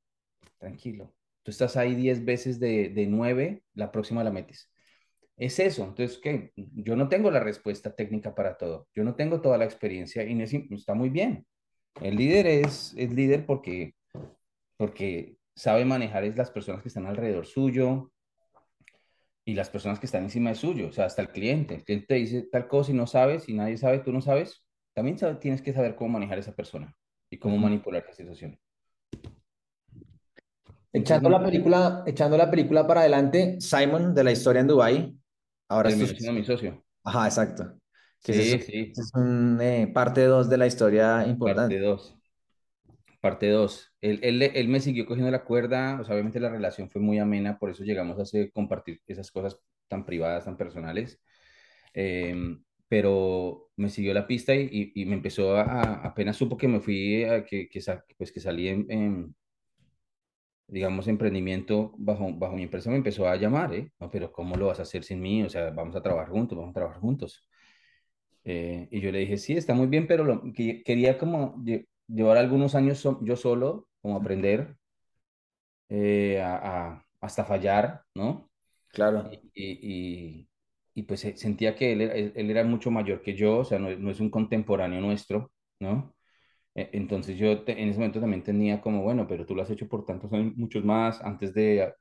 [0.59, 1.13] tranquilo,
[1.43, 4.71] tú estás ahí 10 veces de, de 9, la próxima la metes.
[5.37, 6.51] Es eso, entonces, ¿qué?
[6.55, 10.41] Yo no tengo la respuesta técnica para todo, yo no tengo toda la experiencia y
[10.41, 11.45] es- está muy bien.
[12.01, 13.95] El líder es, es líder porque,
[14.77, 18.11] porque sabe manejar es las personas que están alrededor suyo
[19.45, 21.75] y las personas que están encima de suyo, o sea, hasta el cliente.
[21.75, 24.64] El cliente te dice tal cosa y no sabes, y nadie sabe, tú no sabes,
[24.95, 26.95] también sabe- tienes que saber cómo manejar a esa persona
[27.29, 28.57] y cómo manipular la situación.
[30.93, 35.19] Echando la película, echando la película para adelante, Simon de la historia en Dubái,
[35.67, 36.83] ahora es tu mi socio.
[37.03, 37.77] Ajá, exacto.
[38.23, 41.79] Que ese es, Sí, sí, es un, eh, parte 2 de la historia parte importante.
[41.79, 42.17] 2.
[43.19, 43.91] Parte 2.
[43.99, 47.19] Él, él, él me siguió cogiendo la cuerda, o sea, obviamente la relación fue muy
[47.19, 51.19] amena, por eso llegamos a hacer, compartir esas cosas tan privadas, tan personales.
[51.93, 56.67] Eh, pero me siguió la pista y, y, y me empezó a, apenas supo que
[56.67, 57.81] me fui, a, que, que,
[58.17, 59.35] pues que salí en, en,
[60.67, 63.91] digamos, emprendimiento bajo, bajo mi empresa, me empezó a llamar, ¿eh?
[63.99, 65.43] No, pero ¿cómo lo vas a hacer sin mí?
[65.43, 67.47] O sea, vamos a trabajar juntos, vamos a trabajar juntos.
[68.43, 71.87] Eh, y yo le dije, sí, está muy bien, pero lo, que, quería como lle-
[72.07, 74.77] llevar algunos años so- yo solo, como aprender
[75.89, 76.55] eh, a,
[76.93, 78.49] a- hasta fallar, ¿no?
[78.89, 79.39] Claro.
[79.55, 79.79] Y,
[80.41, 80.49] y,
[80.95, 83.79] y- y, pues sentía que él, él, él era mucho mayor que yo, o sea,
[83.79, 86.15] no, no es un contemporáneo nuestro, ¿no?
[86.75, 89.69] E- Entonces yo te- en ese momento también tenía como, bueno, pero tú lo has
[89.71, 91.93] hecho por tantos años, muchos más, antes de,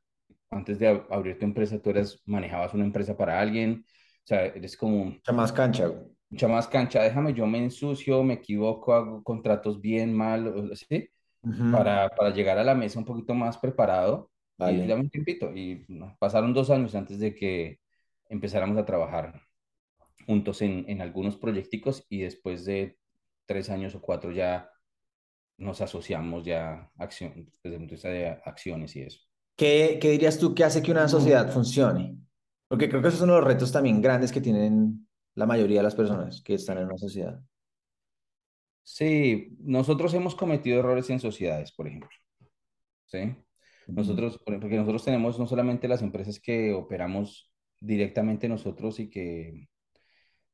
[0.50, 4.46] antes de ab- abrir tu empresa, tú eras, manejabas una empresa para alguien, o sea,
[4.46, 6.14] eres como Mucha más cancha, güey.
[6.30, 11.08] mucha más cancha, déjame, yo me ensucio, me equivoco, hago contratos bien, mal, ¿sí?
[11.44, 11.70] Ujú.
[11.70, 14.30] Para, para llegar a la mesa un poquito más preparado
[14.62, 14.86] y Vale.
[14.86, 15.52] dame un tiempito.
[15.54, 17.80] Y no, pasaron dos años antes de que
[18.28, 19.40] empezáramos a trabajar
[20.26, 22.98] juntos en, en algunos proyecticos y después de
[23.46, 24.70] tres años o cuatro ya
[25.56, 29.20] nos asociamos ya acción, desde el punto de vista de acciones y eso.
[29.56, 32.18] ¿Qué, qué dirías tú que hace que una sociedad funcione?
[32.66, 35.94] Porque creo que esos son los retos también grandes que tienen la mayoría de las
[35.94, 37.40] personas que están en una sociedad.
[38.82, 42.10] Sí, nosotros hemos cometido errores en sociedades, por ejemplo.
[43.06, 43.36] ¿sí?
[43.86, 47.53] Nosotros, por- porque nosotros tenemos no solamente las empresas que operamos
[47.84, 49.68] directamente nosotros y que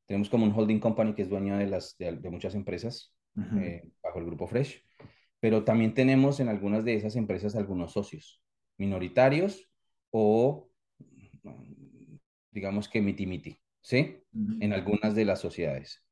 [0.06, 3.14] tenemos como un holding company que es dueño de, las, de, de muchas empresas
[3.60, 4.84] eh, bajo el grupo Fresh,
[5.38, 8.42] pero también tenemos en algunas de esas empresas algunos socios
[8.76, 9.70] minoritarios
[10.10, 10.68] o
[11.44, 12.16] mm,
[12.50, 14.18] digamos que miti-miti, ¿sí?
[14.60, 16.04] En algunas de las sociedades.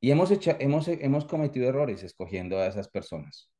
[0.00, 3.50] Y hemos, hecho, hemos, hemos cometido errores escogiendo a esas personas.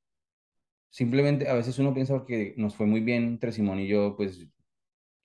[0.90, 4.48] Simplemente a veces uno piensa porque nos fue muy bien entre Simón y yo, pues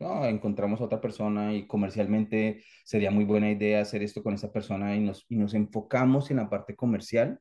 [0.03, 4.51] no, encontramos a otra persona y comercialmente sería muy buena idea hacer esto con esa
[4.51, 7.39] persona y nos, y nos enfocamos en la parte comercial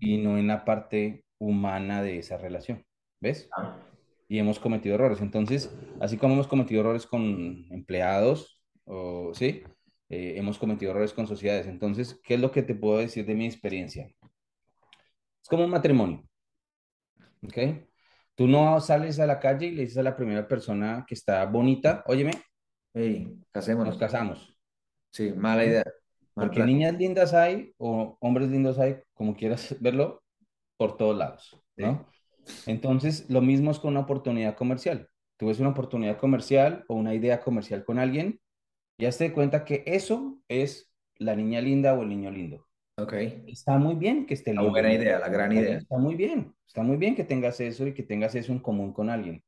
[0.00, 2.84] y no en la parte humana de esa relación.
[3.20, 3.48] ¿Ves?
[3.56, 3.76] Ah,
[4.28, 5.20] Y hemos cometido errores.
[5.20, 9.62] Entonces, así como hemos cometido errores con empleados, o, ¿sí?
[10.08, 11.66] Eh, hemos cometido errores con sociedades.
[11.66, 14.10] Entonces, ¿qué es lo que te puedo decir de mi experiencia?
[15.42, 16.24] Es como un matrimonio,
[17.42, 17.58] ¿ok?
[18.38, 21.44] Tú no sales a la calle y le dices a la primera persona que está
[21.46, 22.32] bonita, óyeme,
[22.94, 23.34] Hey,
[23.82, 23.98] nos casémonos.
[23.98, 24.56] casamos.
[25.10, 25.84] Sí, mala idea,
[26.36, 26.68] mal Porque plan.
[26.68, 30.22] niñas lindas hay o hombres lindos hay, como quieras verlo,
[30.78, 31.82] por todos lados, Sí.
[31.82, 32.06] ¿no?
[32.66, 35.10] Entonces, lo mismo es con una oportunidad comercial.
[35.38, 38.40] Tú ves una oportunidad comercial o una idea comercial con alguien,
[38.98, 42.67] ya te cuenta que eso es la niña linda o el niño lindo.
[42.98, 43.12] Ok.
[43.46, 44.94] Está muy bien que esté La lindo, buena ¿no?
[44.94, 45.78] idea, la gran idea.
[45.78, 46.54] está muy bien.
[46.66, 49.42] Está muy bien que tengas eso y que tengas eso en común con alguien.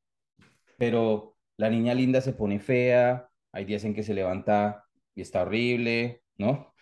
[0.79, 4.85] Pero la niña linda se pone fea, hay días en que se levanta
[5.15, 6.75] y está horrible, ¿no?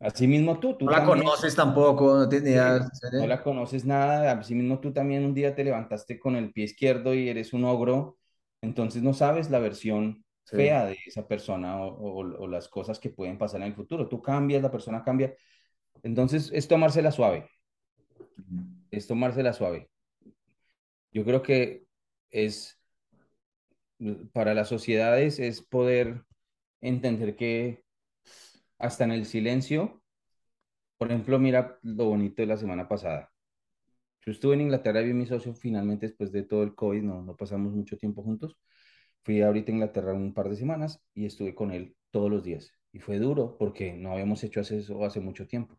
[0.00, 2.80] Así mismo tú, No tú la también conoces tampoco, no idea.
[2.92, 6.52] Sí, no la conoces nada, así mismo tú también un día te levantaste con el
[6.52, 8.18] pie izquierdo y eres un ogro,
[8.60, 10.56] entonces no sabes la versión Sí.
[10.56, 14.08] fea de esa persona o, o- o las cosas que pueden pasar en el futuro.
[14.08, 15.34] Tú cambias, la persona cambia,
[16.04, 17.48] entonces es tomársela suave,
[18.90, 19.88] es tomársela suave.
[21.12, 21.86] Yo creo que
[22.30, 22.78] es,
[24.32, 26.24] para las sociedades, es poder
[26.80, 27.84] entender que
[28.78, 30.02] hasta en el silencio,
[30.98, 33.30] por ejemplo, mira lo bonito de la semana pasada.
[34.26, 37.02] Yo estuve en Inglaterra y vi a mi socio finalmente después de todo el COVID,
[37.02, 38.56] no, no pasamos mucho tiempo juntos.
[39.24, 42.72] Fui ahorita a Inglaterra un par de semanas y estuve con él todos los días.
[42.92, 45.78] Y fue duro porque no habíamos hecho eso hace mucho tiempo.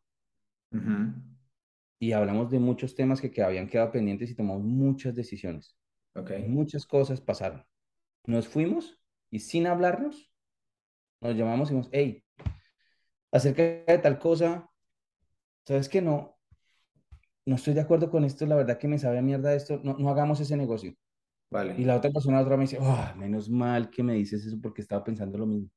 [1.99, 5.77] Y hablamos de muchos temas que, que habían quedado pendientes y tomamos muchas decisiones.
[6.47, 7.65] Muchas cosas pasaron.
[8.25, 8.99] Nos fuimos
[9.29, 10.31] y sin hablarnos,
[11.21, 12.23] nos llamamos y dijimos, hey,
[13.31, 14.69] acerca de tal cosa,
[15.65, 16.01] ¿sabes qué?
[16.01, 16.37] No,
[17.45, 19.97] no estoy de acuerdo con esto, la verdad que me sabe a mierda esto, no,
[19.97, 20.91] no hagamos ese negocio.
[20.91, 20.97] Y
[21.51, 21.85] Vale.
[21.85, 24.81] la otra persona, la otra me dice, "Ah, menos mal que me dices eso porque
[24.81, 25.69] estaba pensando lo mismo.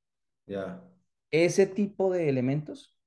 [0.46, 0.82] Ya.
[1.30, 2.97] Ese tipo de elementos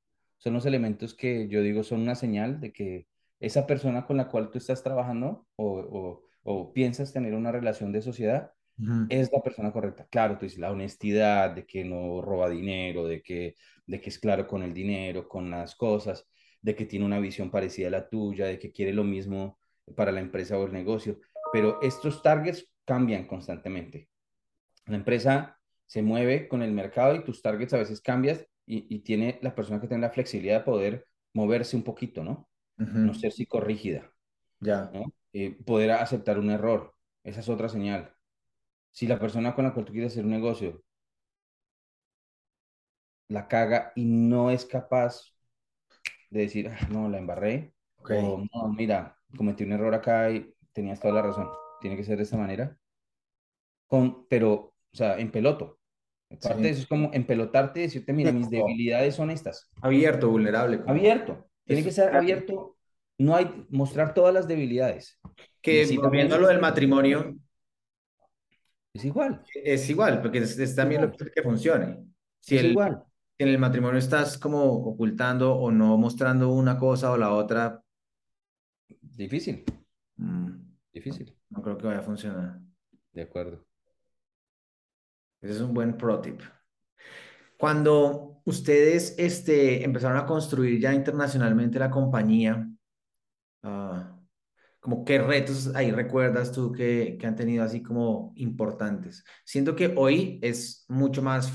[0.42, 3.08] son los elementos que yo digo son una señal de que
[3.40, 7.92] esa persona con la cual tú estás trabajando o, o, o piensas tener una relación
[7.92, 8.52] de sociedad
[9.10, 10.08] es la persona correcta.
[10.10, 13.54] Claro, tú dices la honestidad, de que no roba dinero, de que,
[13.86, 16.28] de que es claro con el dinero, con las cosas,
[16.62, 19.60] de que tiene una visión parecida a la tuya, de que quiere lo mismo
[19.96, 21.20] para la empresa o el negocio.
[21.54, 24.10] Pero estos targets cambian constantemente.
[24.88, 29.00] La empresa se mueve con el mercado y tus targets a veces cambias y, y
[29.00, 32.50] tiene la persona que tiene la flexibilidad de poder moverse un poquito, ¿no?
[33.04, 34.14] No ser psicorrígida,
[34.62, 34.94] Ya.
[34.94, 35.14] ¿no?
[35.34, 36.96] Eh, poder aceptar un error.
[37.24, 38.16] Esa es otra señal.
[38.92, 40.84] Si la persona con la cual tú quieres hacer un negocio
[43.30, 45.34] la caga y no es capaz
[46.30, 48.12] de decir, "Ah, no, la embarré, Ok.
[48.12, 51.50] o no, mira, cometí un error acá y tenías toda la razón,
[51.82, 52.78] tiene que ser de esta manera,
[53.88, 55.80] con, pero, o sea, en peloto.
[56.40, 59.70] Parte de eso es como empelotarte y decirte, mira, mis debilidades son estas.
[59.82, 61.90] abierto, vulnerable, como Abierto, tiene eso.
[61.90, 62.78] que ser abierto,
[63.18, 65.20] no hay, mostrar todas las debilidades.
[65.62, 67.36] Que volviendo a lo del matrimonio,
[68.94, 72.04] es igual, es igual, porque es, es también lo que funcione.
[72.40, 73.04] Si es el, igual.
[73.38, 77.84] si en el matrimonio estás como ocultando o no mostrando una cosa o la otra,
[79.02, 79.64] Difícil,
[80.18, 80.60] mm, no,
[80.94, 82.60] difícil, no creo que vaya a funcionar.
[83.14, 83.66] de acuerdo.
[85.42, 86.42] Ese es un buen pro tip.
[87.58, 92.68] Cuando ustedes este, empezaron a construir ya internacionalmente la compañía,
[93.64, 94.18] ah,
[94.80, 99.24] como qué retos ahí recuerdas tú que, que han tenido así como importantes.
[99.46, 101.52] Siento que hoy es mucho más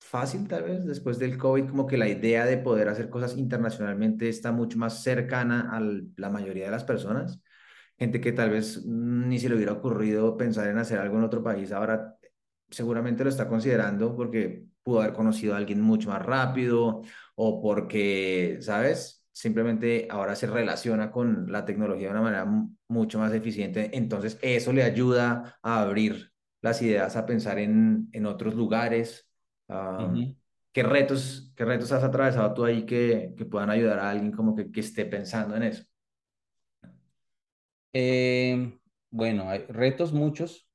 [0.00, 4.28] fácil, tal vez, después del COVID, como que la idea de poder hacer cosas internacionalmente
[4.28, 5.80] está mucho más cercana a
[6.16, 7.40] la mayoría de las personas.
[7.98, 11.42] Gente que tal vez ni se le hubiera ocurrido pensar en hacer algo en otro
[11.42, 12.17] país, ahora
[12.70, 17.02] seguramente lo está considerando porque pudo haber conocido a alguien mucho más rápido
[17.36, 19.24] o porque, ¿sabes?
[19.32, 23.90] Simplemente ahora se relaciona con la tecnología de una manera mu- mucho más eficiente.
[23.96, 29.30] Entonces, eso le ayuda a abrir las ideas, a pensar en, en otros lugares.
[30.72, 34.54] ¿Qué retos, qué retos has atravesado tú ahí que, que puedan ayudar a alguien como
[34.54, 35.84] que, que esté pensando en eso?
[37.92, 38.78] Eh,
[39.10, 40.67] bueno, hay retos muchos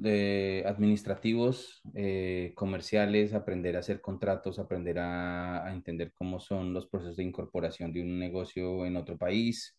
[0.00, 6.86] de administrativos, eh, comerciales, aprender a hacer contratos, aprender a, a entender cómo son los
[6.88, 9.78] procesos de incorporación de un negocio en otro país,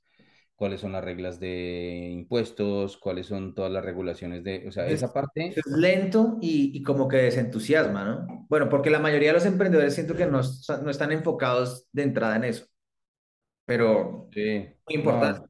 [0.56, 5.12] cuáles son las reglas de impuestos, cuáles son todas las regulaciones de, o sea, esa
[5.12, 8.46] Es, parte, es lento y, y como que desentusiasma, ¿no?
[8.50, 10.42] Bueno, porque la mayoría de los emprendedores siento que no,
[10.84, 12.66] no están enfocados de entrada en eso,
[13.66, 15.50] pero sí, muy no, importante.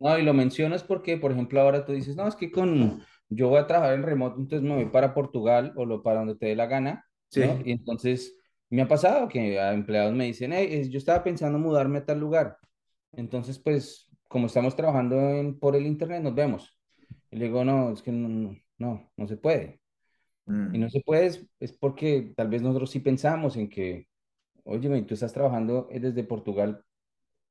[0.00, 3.48] no, y lo mencionas porque, por ejemplo, ahora tú dices, no, es que con, yo
[3.48, 6.46] voy a trabajar en remoto, entonces me voy para Portugal o lo, para donde te
[6.46, 7.58] dé la gana, ¿no?
[7.64, 8.36] Y entonces
[8.70, 12.20] me ha pasado que a empleados me dicen, hey, yo estaba pensando mudarme a tal
[12.20, 12.58] lugar,
[13.12, 16.78] entonces, pues, como estamos trabajando en, por el internet, nos vemos.
[17.30, 19.80] Y le digo, no, es que no, no, no, no se puede.
[20.70, 20.90] Y no Mm.
[20.90, 24.08] se puede es, es porque tal vez nosotros sí pensamos en que,
[24.64, 26.84] oye, tú estás trabajando eh, desde Portugal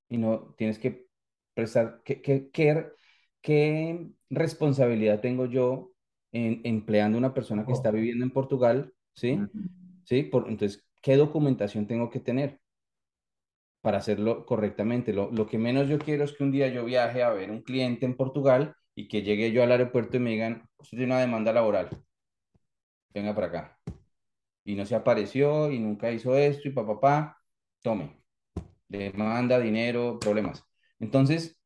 [0.10, 1.08] y no tienes que
[1.54, 2.88] prestar, ¿qué, qué, qué,
[3.48, 5.94] qué responsabilidad tengo yo
[6.34, 7.94] en empleando a una persona que está Oh.
[7.94, 8.94] viviendo en Portugal?
[9.16, 9.38] ¿Sí?
[9.38, 9.70] Mm.
[10.04, 10.24] ¿Sí?
[10.24, 12.60] Por, entonces, ¿qué documentación tengo que tener
[13.82, 15.14] para hacerlo correctamente?
[15.14, 17.62] Lo, lo que menos yo quiero es que un día yo viaje a ver un
[17.62, 21.22] cliente en Portugal y que llegue yo al aeropuerto y me digan, usted tiene una
[21.22, 21.88] demanda laboral,
[23.14, 23.80] venga para acá.
[24.66, 27.38] Y no se apareció y nunca hizo esto y papá, pa, pa,
[27.82, 28.22] tome,
[28.90, 30.64] demanda, dinero, problemas.
[31.00, 31.57] Entonces,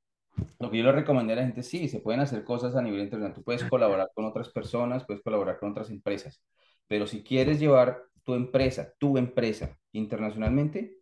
[0.59, 3.01] lo que yo le recomendé a la gente, sí, se pueden hacer cosas a nivel
[3.01, 3.35] internacional.
[3.35, 6.43] Tú puedes colaborar con otras personas, puedes colaborar con otras empresas,
[6.87, 10.99] pero si quieres llevar tu empresa, tu empresa internacionalmente,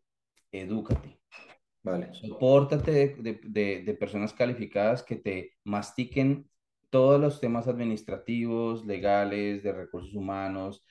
[0.51, 1.19] edúcate.
[1.83, 2.09] Vale.
[2.11, 6.49] Sopórtate de, de, de, de personas calificadas que te mastiquen
[6.89, 10.83] todos los temas administrativos, legales, de recursos humanos,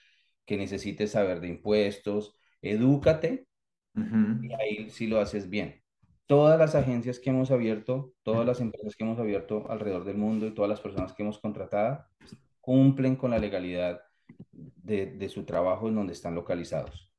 [0.47, 2.37] que necesites saber de impuestos.
[2.63, 3.47] Edúcate
[4.41, 4.59] y Ujú.
[4.61, 5.83] ahí sí lo haces bien.
[6.29, 10.47] Todas las agencias que hemos abierto, todas las empresas que hemos abierto alrededor del mundo
[10.47, 12.07] y todas las personas que hemos contratado
[12.61, 14.01] cumplen con la legalidad
[14.53, 17.13] de, de su trabajo en donde están localizados.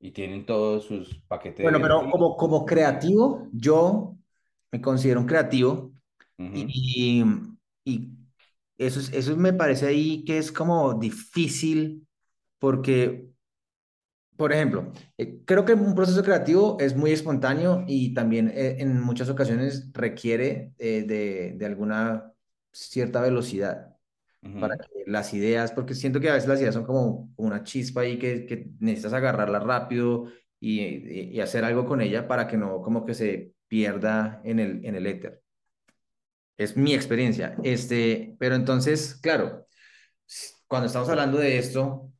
[0.00, 4.16] Y tienen todos sus paquetes Bueno, pero como, como creativo, yo
[4.72, 5.92] me considero un creativo
[6.52, 7.22] y,
[7.84, 8.10] y
[8.78, 12.06] eso, es- eso me parece ahí que es como difícil
[12.58, 13.28] porque
[14.38, 19.00] Por ejemplo, eh, creo que un proceso creativo es muy espontáneo y también eh, en
[19.02, 22.32] muchas ocasiones requiere eh, de, de alguna
[22.72, 23.96] cierta velocidad
[24.58, 28.02] para que las ideas, porque siento que a veces las ideas son como una chispa
[28.02, 30.26] ahí que, que necesitas agarrarla rápido
[30.60, 34.60] y, y- y hacer algo con ella para que no como que se pierda en
[34.60, 35.42] el, en el éter.
[36.58, 37.56] Es mi experiencia.
[37.62, 39.66] Este, pero entonces, claro
[40.66, 42.12] cuando estamos hablando de esto,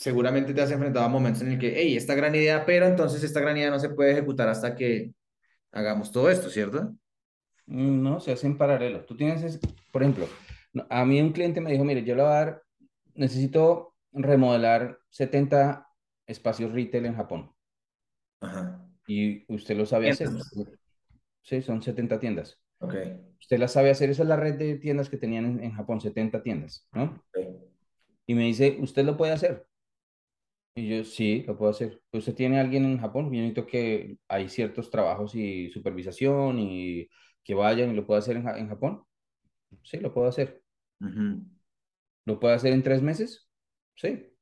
[0.00, 3.22] seguramente te has enfrentado a momentos en el que, hey, esta gran idea, pero entonces
[3.22, 5.12] esta gran idea no se puede ejecutar hasta que
[5.72, 6.94] hagamos todo esto, ¿cierto?
[7.66, 9.04] Mm, No, se hace en paralelo.
[9.04, 9.60] Tú tienes, es-
[9.92, 10.26] por ejemplo,
[10.88, 12.62] a mí un cliente me dijo, mire, yo le voy a dar,
[13.14, 15.86] necesito remodelar 70
[16.26, 17.52] espacios retail en Japón
[18.40, 18.88] Ajá.
[19.06, 20.30] y usted lo sabe hacer.
[21.42, 22.58] Sí, son 70 tiendas.
[22.78, 22.94] Ok.
[23.38, 26.00] Usted la sabe hacer, esa es la red de tiendas que tenían en, en Japón,
[26.00, 27.22] 70 tiendas, ¿no?
[28.26, 29.66] Y me dice, ¿usted lo puede hacer?
[30.74, 32.00] Y yo, sí, lo puedo hacer.
[32.12, 33.26] ¿Usted tiene alguien en Japón?
[33.26, 37.08] Yo necesito que hay ciertos trabajos y supervisación y
[37.44, 39.02] que vayan y lo puedo hacer en, Ja- en Japón.
[39.84, 40.62] Sí, lo puedo hacer.
[42.24, 43.48] ¿Lo puedo hacer en tres meses?
[43.94, 44.32] Sí.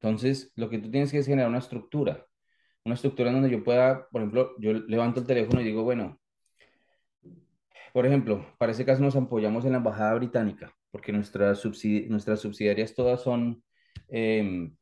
[0.00, 2.26] Entonces, lo que tú tienes que es generar una estructura.
[2.84, 6.20] Una estructura en donde yo pueda, por ejemplo, yo levanto el teléfono y digo, bueno,
[7.92, 12.40] por ejemplo, para ese caso nos apoyamos en la Embajada Británica, porque nuestras, subsidi- nuestras
[12.40, 13.62] subsidiarias todas son,
[14.10, 14.76] em,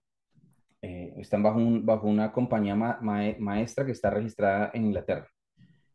[0.83, 5.29] eh, están bajo, un- bajo una compañía ma- mae- maestra que está registrada en Inglaterra.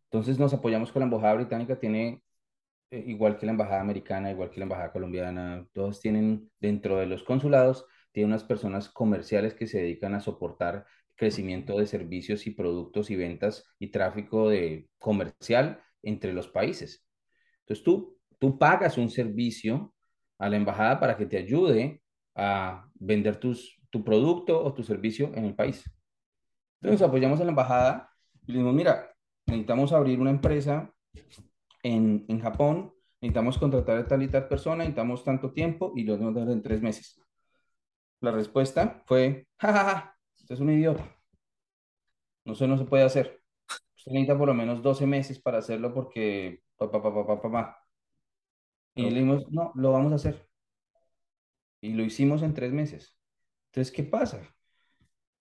[0.06, 2.24] Entonces nos apoyamos con la Embajada Británica, tiene
[2.92, 7.08] eh, igual que la embajada americana, igual que la embajada colombiana, todos tienen dentro de
[7.08, 12.52] los consulados, tienen unas personas comerciales que se dedican a soportar crecimiento de servicios y
[12.52, 17.06] productos y ventas y tráfico de comercial entre los países.
[17.62, 19.96] Entonces tú, tú pagas un servicio
[20.40, 22.03] a la embajada para que te ayude
[22.36, 25.84] a vender tus, tu producto o tu servicio en el país.
[26.82, 28.10] Entonces nos apoyamos a la embajada
[28.46, 29.16] y le dijimos, mira,
[29.46, 30.94] necesitamos abrir una empresa
[31.84, 36.14] en, en Japón, necesitamos contratar a tal y tal persona, necesitamos tanto tiempo y lo
[36.14, 37.22] debemos dar en tres meses.
[38.22, 41.04] La respuesta fue, jajaja, ja, ja, usted es un idiota,
[42.46, 43.42] no, eso no se puede hacer.
[43.96, 47.52] Usted necesita por lo menos 12 meses para hacerlo porque, pa, pa, pa, pa, pa,
[47.52, 47.78] pa.
[48.96, 50.48] Y le dijimos, no, lo vamos a hacer.
[51.84, 53.16] Y lo hicimos en tres meses.
[53.68, 54.42] Entonces, ¿qué pasa?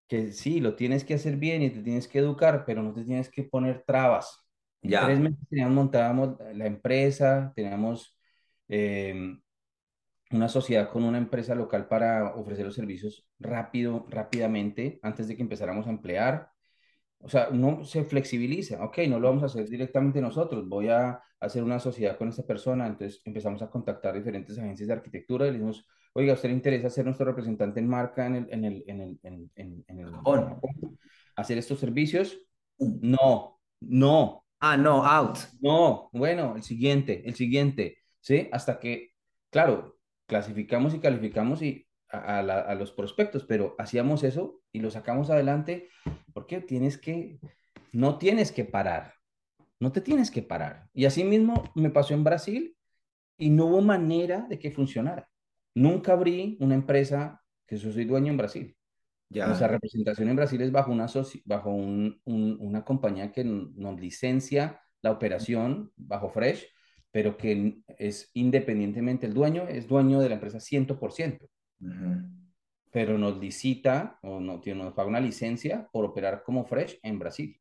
[0.08, 3.04] Que sí, lo tienes que hacer bien y te tienes que educar, pero no te
[3.04, 4.46] tienes que poner trabas.
[4.82, 5.20] En tres Ya.
[5.20, 8.18] meses teníamos, montábamos la empresa, teníamos
[8.68, 9.14] eh,
[10.30, 15.42] una sociedad con una empresa local para ofrecer los servicios rápido, rápidamente, antes de que
[15.42, 16.48] empezáramos a emplear.
[17.20, 21.20] O sea, uno se flexibiliza, ok, no lo vamos a hacer directamente nosotros, voy a
[21.42, 25.50] hacer una sociedad con esta persona, entonces empezamos a contactar diferentes agencias de arquitectura y
[25.50, 28.64] le dijimos, oiga, ¿a usted le interesa ser nuestro representante en marca en el, en
[28.64, 29.20] el, en el,
[29.56, 30.10] en, en, el.
[30.12, 30.60] Japón?
[31.36, 32.38] ¿Hacer estos servicios?
[32.78, 35.38] No, no, Ah, no, out.
[35.60, 38.48] no, bueno, el siguiente, el siguiente, ¿sí?
[38.52, 39.12] Hasta que,
[39.50, 44.80] claro, clasificamos y calificamos y a, a la- a los prospectos, pero hacíamos eso y
[44.80, 45.88] lo sacamos adelante
[46.32, 47.38] porque tienes que,
[47.92, 49.14] no tienes que parar,
[49.82, 50.88] no te tienes que parar.
[50.94, 52.76] Y así mismo me pasó en Brasil
[53.36, 55.28] y no hubo manera de que funcionara.
[55.74, 58.76] Nunca abrí una empresa que yo soy dueño en Brasil.
[59.28, 59.72] Nuestra Ya.
[59.72, 61.06] representación en Brasil es bajo una,
[61.46, 66.66] bajo un- un- una compañía que nos licencia la operación bajo Fresh,
[67.10, 71.48] pero que es independientemente el dueño, es dueño de la empresa 100%,
[71.80, 72.22] Ujú.
[72.92, 77.18] pero nos licita o no, tiene- nos paga una licencia por operar como Fresh en
[77.18, 77.58] Brasil.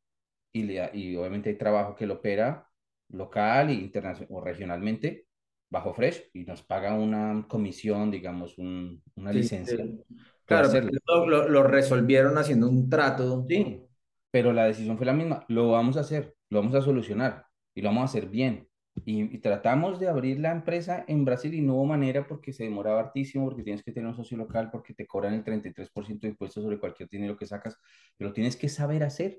[0.52, 2.68] Y, le- y obviamente hay trabajo que lo opera
[3.10, 5.26] local e internacional o regionalmente
[5.70, 10.04] bajo Fresh y nos paga una comisión, digamos, un- una Sí, licencia sí.
[10.46, 13.46] Claro, pero lo- lo resolvieron haciendo un trato.
[13.48, 13.82] Sí,
[14.30, 15.44] pero la decisión fue la misma.
[15.48, 18.68] Lo vamos a hacer, lo vamos a solucionar y lo vamos a hacer bien.
[19.04, 22.64] Y, y tratamos de abrir la empresa en Brasil y no hubo manera porque se
[22.64, 26.32] demoraba hartísimo, porque tienes que tener un socio local, porque te cobran el 33% de
[26.32, 27.78] impuestos sobre cualquier dinero que sacas,
[28.18, 29.38] pero tienes que saber hacer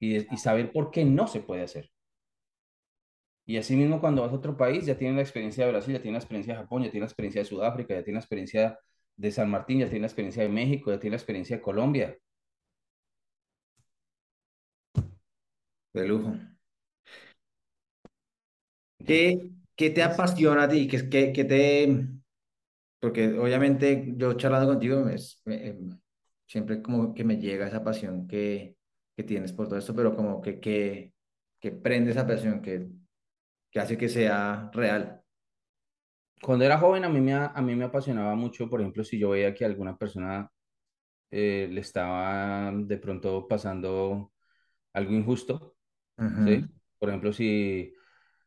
[0.00, 1.90] y, y saber por qué no se puede hacer.
[3.46, 6.00] Y así mismo cuando vas a otro país, ya tienes la experiencia de Brasil, ya
[6.02, 8.78] tienes la experiencia de Japón, ya tienes la experiencia de Sudáfrica, ya tienes la experiencia
[9.16, 12.16] de San Martín, ya tienes la experiencia de México, ya tienes la experiencia de Colombia.
[15.92, 16.34] De lujo.
[19.06, 20.86] ¿Qué, qué te Es- apasiona a ti?
[20.88, 22.06] ¿Qué, qué, qué te...?
[23.00, 26.00] Porque obviamente yo charlando contigo es, me- em,
[26.46, 28.76] siempre como que me llega esa pasión que,
[29.22, 31.12] que tienes por todo esto, pero como que, que,
[31.60, 32.88] que prende esa pasión, que,
[33.70, 35.22] que hace que sea real.
[36.42, 39.30] Cuando era joven a mí me, a, mí me apasionaba mucho, por ejemplo, si yo
[39.30, 40.50] veía que alguna persona
[41.30, 44.32] eh, le estaba de pronto pasando
[44.94, 45.76] algo injusto,
[46.20, 46.46] Ujú.
[46.46, 46.70] ¿sí?
[46.98, 47.94] Por ejemplo, si,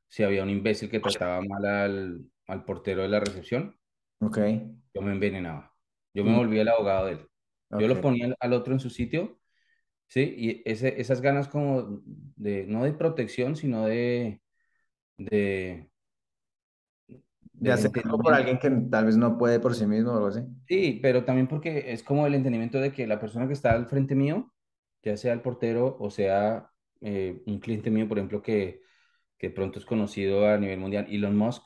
[0.09, 3.77] si había un imbécil que trataba mal al, al portero de la recepción,
[4.21, 4.37] Ok.
[4.93, 5.73] yo me envenenaba.
[6.13, 7.27] Yo me Mm, volvía el abogado de él.
[7.77, 9.39] Yo lo ponía al otro en su sitio,
[10.07, 10.33] ¿sí?
[10.37, 12.01] Y ese, esas ganas como
[12.35, 14.41] de, no de protección, sino de,
[15.17, 15.89] de,
[17.53, 20.15] de del hacer algo por alguien que tal vez no puede por sí mismo o
[20.15, 20.41] algo así.
[20.67, 23.85] Sí, pero también porque es como el entendimiento de que la persona que está al
[23.87, 24.53] frente mío,
[25.03, 26.69] ya sea el portero o sea
[27.01, 28.81] eh, un cliente mío, por ejemplo, que,
[29.37, 31.63] que pronto es conocido a nivel mundial, Elon Musk,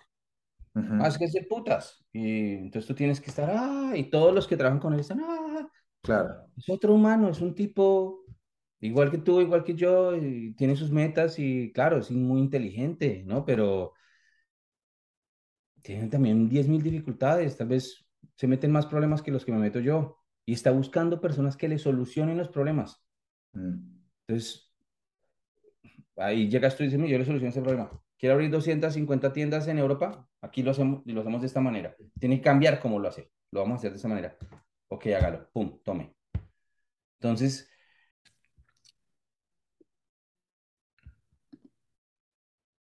[0.97, 1.17] ah, es Ujú.
[1.17, 2.05] que es de putas.
[2.13, 5.21] Y entonces tú tienes que estar, ah, y todos los que trabajan con él están,
[5.23, 5.69] ah,
[6.01, 6.47] Claro.
[6.57, 8.26] es otro humano, es un tipo
[8.79, 10.13] igual que tú, igual que yo,
[10.55, 13.45] tiene sus metas y claro, es muy inteligente, ¿no?
[13.45, 13.93] Pero
[15.81, 18.05] tiene también 10.000 dificultades, tal vez
[18.35, 21.67] se meten más problemas que los que me meto yo y está buscando personas que
[21.67, 23.03] le solucionen los problemas.
[23.53, 23.97] Mm.
[24.27, 24.71] Entonces,
[26.17, 27.91] ahí llegas tú y dices, "Mira, yo le soluciono ese problema.
[28.17, 31.95] Quiero abrir 250 tiendas en Europa, aquí lo hacemos y lo hacemos de esta manera.
[32.19, 33.31] Tiene que cambiar cómo lo hace.
[33.51, 34.35] Lo vamos a hacer de esta manera.
[34.89, 35.49] Ok, hágalo.
[35.53, 36.15] Pum, tome.
[37.19, 37.69] Entonces,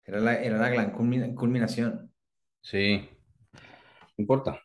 [0.06, 2.12] Era la, era la gran culmina- culminación.
[2.62, 3.10] sí,
[4.18, 4.62] no importa.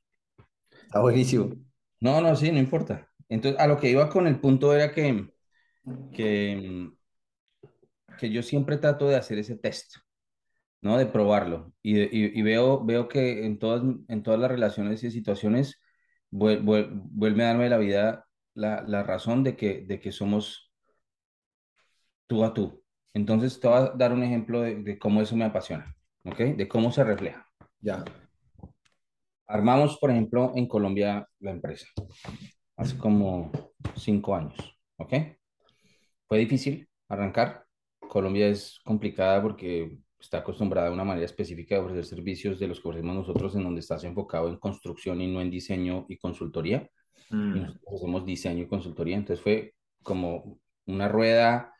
[0.86, 1.54] Está buenísimo.
[2.00, 3.10] No, no, sí, no importa.
[3.28, 5.28] Entonces, a lo que iba con el punto era que,
[6.12, 6.90] que,
[8.18, 9.96] que yo siempre trato de hacer ese test.
[10.82, 10.98] ¿no?
[10.98, 11.74] De probarlo.
[11.82, 15.80] Y, y, y veo, veo que en todas, en todas las relaciones y situaciones
[16.30, 20.72] vuel- vuel- vuelve a darme la vida la, la razón de que, de que somos
[22.26, 22.79] tú a tú.
[23.14, 25.94] Entonces te voy a dar un ejemplo de, de cómo eso me apasiona,
[26.24, 26.38] ¿ok?
[26.56, 27.46] De cómo se refleja.
[27.80, 28.04] Ya.
[29.46, 31.86] Armamos, por ejemplo, en Colombia la empresa,
[32.76, 33.50] hace como
[33.96, 34.54] cinco años,
[34.96, 35.12] ¿ok?
[36.26, 37.64] Fue difícil arrancar.
[38.08, 42.80] Colombia es complicada porque está acostumbrada a una manera específica de ofrecer servicios de los
[42.80, 46.88] que ofrecemos nosotros, en donde estás enfocado en construcción y no en diseño y consultoría.
[47.30, 47.62] Y Mm.
[47.62, 49.16] nosotros hacemos diseño y consultoría.
[49.16, 51.72] Entonces fue como una rueda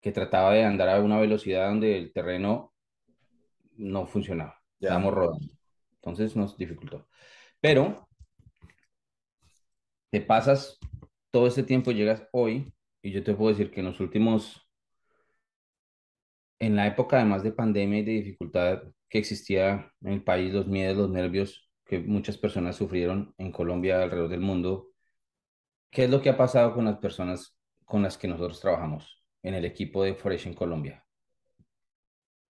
[0.00, 2.72] que trataba de andar a una velocidad donde el terreno
[3.76, 4.60] no funcionaba.
[4.80, 4.88] Ya.
[4.88, 5.46] Estábamos rodando.
[5.94, 7.08] Entonces nos dificultó.
[7.60, 8.08] Pero
[10.10, 10.78] te pasas
[11.30, 12.72] todo este tiempo, llegas hoy,
[13.02, 14.68] y yo te puedo decir que en los últimos,
[16.58, 20.66] en la época además de pandemia y de dificultad que existía en el país, los
[20.66, 24.88] miedos, los nervios que muchas personas sufrieron en Colombia, alrededor del mundo,
[25.90, 29.54] ¿qué es lo que ha pasado con las personas con las que nosotros trabajamos en
[29.54, 31.04] el equipo de Fresh en Colombia?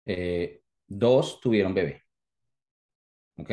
[0.07, 2.03] Eh, dos tuvieron bebé,
[3.39, 3.51] ¿ok?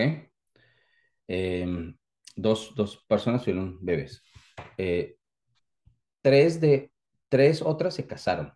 [1.27, 1.97] Em,
[2.36, 4.21] dos, dos personas tuvieron bebés.
[4.77, 5.17] Eh,
[6.21, 6.91] tres de
[7.29, 8.53] tres otras se casaron,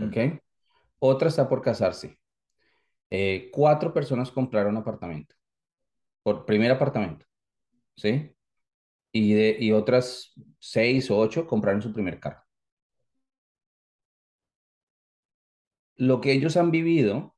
[0.00, 0.16] ¿ok?
[0.16, 0.38] Mm,
[1.00, 2.18] Otra está por casarse.
[3.10, 5.34] Eh, cuatro personas compraron apartamento,
[6.22, 7.26] por primer apartamento,
[7.96, 8.34] ¿sí?
[9.12, 12.42] Y, de, y otras seis o ocho compraron su primer carro.
[16.00, 17.36] Lo que ellos han vivido,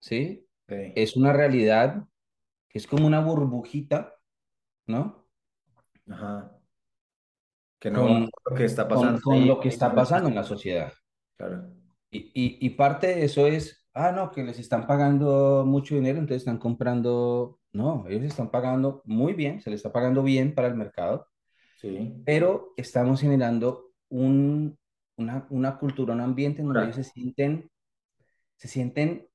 [0.00, 0.46] ¿sí?
[0.68, 2.04] Es una realidad
[2.68, 4.14] que es como una burbujita,
[4.86, 5.28] ¿no?
[6.08, 6.52] Ajá.
[7.78, 9.44] Que no Con, lo que está con, pasando con ahí.
[9.44, 10.92] lo que está pasando en la sociedad.
[11.36, 11.70] Claro.
[12.10, 16.18] Y, y, y parte de eso es, ah, no, que les están pagando mucho dinero,
[16.18, 20.68] entonces están comprando, no, ellos están pagando muy bien, se les está pagando bien para
[20.68, 21.28] el mercado,
[21.76, 22.26] Sí.
[22.26, 24.78] pero estamos generando un,
[25.20, 27.70] una, una cultura, un ambiente en donde ellos se sienten,
[28.56, 29.28] se sienten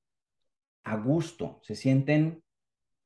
[0.84, 2.42] a gusto, se sienten,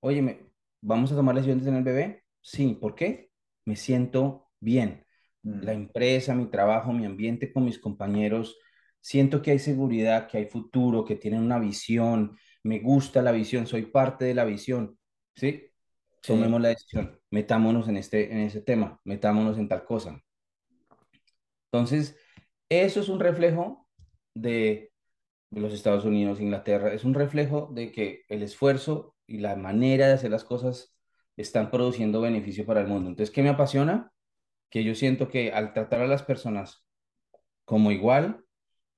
[0.00, 0.50] oye, me-
[0.82, 2.24] ¿vamos a tomar la decisión de tener bebé?
[2.42, 3.30] Sí, ¿por qué?
[3.64, 5.04] Me siento bien.
[5.60, 8.58] la Mm, empresa, mi trabajo, mi ambiente con mis compañeros,
[9.00, 13.66] siento que hay seguridad, que hay futuro, que tienen una visión, me gusta la visión,
[13.66, 14.98] soy parte de la visión,
[15.36, 15.72] ¿sí?
[16.22, 16.36] Sí.
[16.36, 20.20] Tomemos la decisión, metámonos en este, en ese tema, metámonos en tal cosa.
[21.72, 22.16] Entonces,
[22.70, 23.86] eso es un reflejo
[24.34, 24.92] de
[25.50, 30.14] los Estados Unidos, Inglaterra, es un reflejo de que el esfuerzo y la manera de
[30.14, 30.96] hacer las cosas
[31.36, 33.10] están produciendo beneficio para el mundo.
[33.10, 34.12] Entonces, ¿qué me apasiona?
[34.70, 36.84] Que yo siento que al tratar a las personas
[37.64, 38.44] como igual,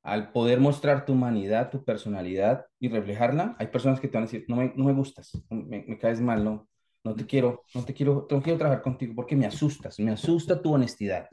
[0.03, 4.27] al poder mostrar tu humanidad, tu personalidad y reflejarla, hay personas que te van a
[4.27, 6.69] decir, no me, no me gustas, me, caes mal, no,
[7.05, 10.61] no te quiero, no te quiero, no quiero trabajar contigo porque me asustas, me asusta
[10.61, 11.29] tu honestidad.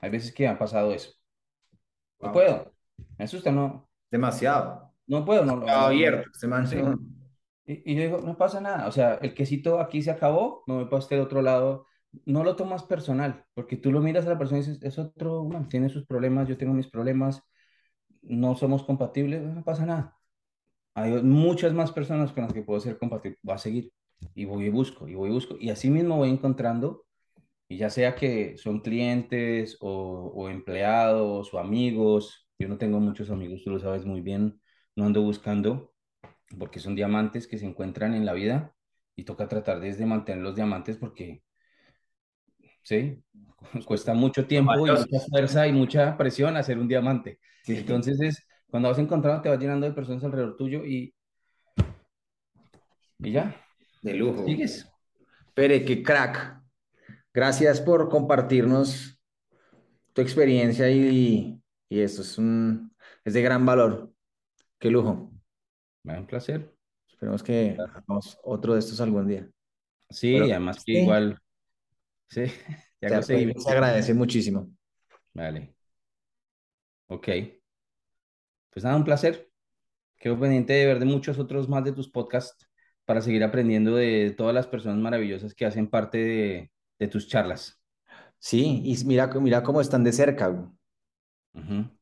[0.00, 1.12] Hay veces que ha pasado eso.
[2.20, 2.72] No puedo,
[3.18, 4.92] me asusta, no, Demasiado.
[5.06, 6.30] no puedo, no, no, abierto.
[6.32, 6.66] Este man.
[6.66, 6.76] Sí.
[7.66, 10.74] Y, y yo digo, no pasa nada, o sea, el quesito aquí se acabó, me
[10.74, 11.86] voy para este otro lado,
[12.24, 15.42] no lo tomas personal, porque tú lo miras a la persona y dices, es otro,
[15.42, 17.42] bueno, tiene sus problemas, yo tengo mis problemas,
[18.22, 20.16] no somos compatibles, no pasa nada.
[20.94, 23.92] Hay muchas más personas con las que puedo ser compatible, voy a seguir
[24.34, 27.05] y voy y busco, y voy y busco, y así mismo voy encontrando,
[27.68, 33.30] y ya sea que son clientes o, o empleados o amigos, yo no tengo muchos
[33.30, 34.60] amigos, tú lo sabes muy bien,
[34.94, 35.92] no ando buscando
[36.58, 38.74] porque son diamantes que se encuentran en la vida
[39.16, 41.42] y toca tratar desde mantener los diamantes porque,
[42.82, 43.22] sí,
[43.86, 47.40] cuesta mucho tiempo y mucha fuerza y mucha presión hacer un diamante.
[47.64, 47.74] Sí.
[47.76, 51.14] Entonces es, cuando vas encontrando te vas llenando de personas alrededor tuyo y,
[53.18, 53.56] y ya,
[54.02, 54.46] De lujo.
[54.46, 54.88] sigues.
[55.54, 56.65] Pere, qué crack.
[57.36, 59.20] Gracias por compartirnos
[60.14, 61.60] tu experiencia y,
[61.90, 62.90] y esto es un,
[63.26, 64.10] es de gran valor.
[64.78, 65.30] Qué lujo.
[66.02, 66.74] Me da un placer.
[67.06, 69.42] Esperemos que hagamos otro de estos algún día.
[69.42, 69.52] Pero
[70.08, 71.38] Sí, además que sí, igual,
[72.30, 72.44] sí,
[73.22, 73.60] seguimiento.
[73.60, 74.70] se agradece muchísimo.
[75.34, 75.74] Vale,
[77.08, 77.28] ok.
[78.70, 79.50] Pues nada, un placer.
[80.16, 82.66] Quedo pendiente de ver de muchos otros más de tus podcasts
[83.04, 87.80] para seguir aprendiendo de todas las personas maravillosas que hacen parte de, de tus charlas.
[88.38, 90.70] Sí, y mira, mira cómo están de cerca.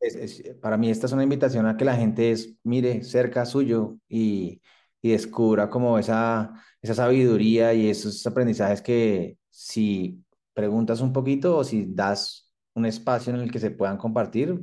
[0.01, 3.47] Es- es- para mí esta es una invitación a que la gente es, mire cerca
[3.47, 4.61] suyo y,
[5.01, 10.22] y descubra como esa, esa sabiduría y esos aprendizajes que si
[10.53, 14.61] preguntas un poquito o si das un espacio en el que se puedan compartir,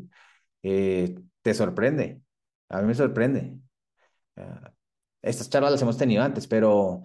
[0.63, 2.21] eh, te sorprende.
[2.69, 3.57] A mí me sorprende.
[4.35, 4.71] Ah,
[5.21, 7.01] Estas charlas las hemos tenido antes, pero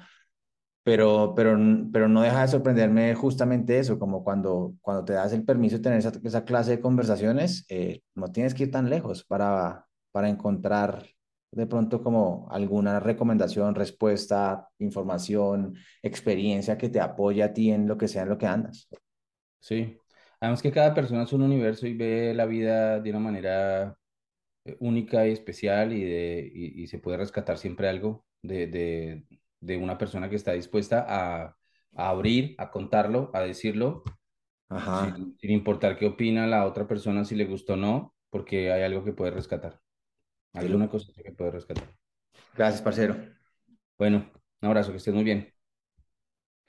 [0.87, 1.59] pero, pero,
[1.93, 5.83] pero no deja de sorprenderme justamente eso, como cuando, cuando te das el permiso de
[5.83, 10.29] tener esa, esa clase de conversaciones, eh, no tienes que ir tan lejos para, para
[10.29, 11.05] encontrar
[11.51, 15.75] de pronto como alguna recomendación, respuesta, información,
[16.05, 18.89] experiencia que te apoye a ti en lo que sea en lo que andas.
[19.59, 19.99] Sí.
[20.39, 23.99] Además que cada persona es un universo y ve la vida de una manera
[24.65, 29.25] eh, única y especial y, de, y, y se puede rescatar siempre algo de, de,
[29.67, 31.57] de una persona que está dispuesta a,
[31.97, 34.05] a abrir, a contarlo, a decirlo,
[34.69, 38.73] Ajá, sin, sin importar qué opina la otra persona, si le gustó o no, porque
[38.73, 39.81] hay algo que puede rescatar,
[40.61, 40.83] lujo.
[40.83, 41.95] alguna cosa que puede rescatar.
[42.55, 43.17] Gracias, parcero.
[43.99, 44.31] Bueno,
[44.63, 45.53] un abrazo, que estés muy bien.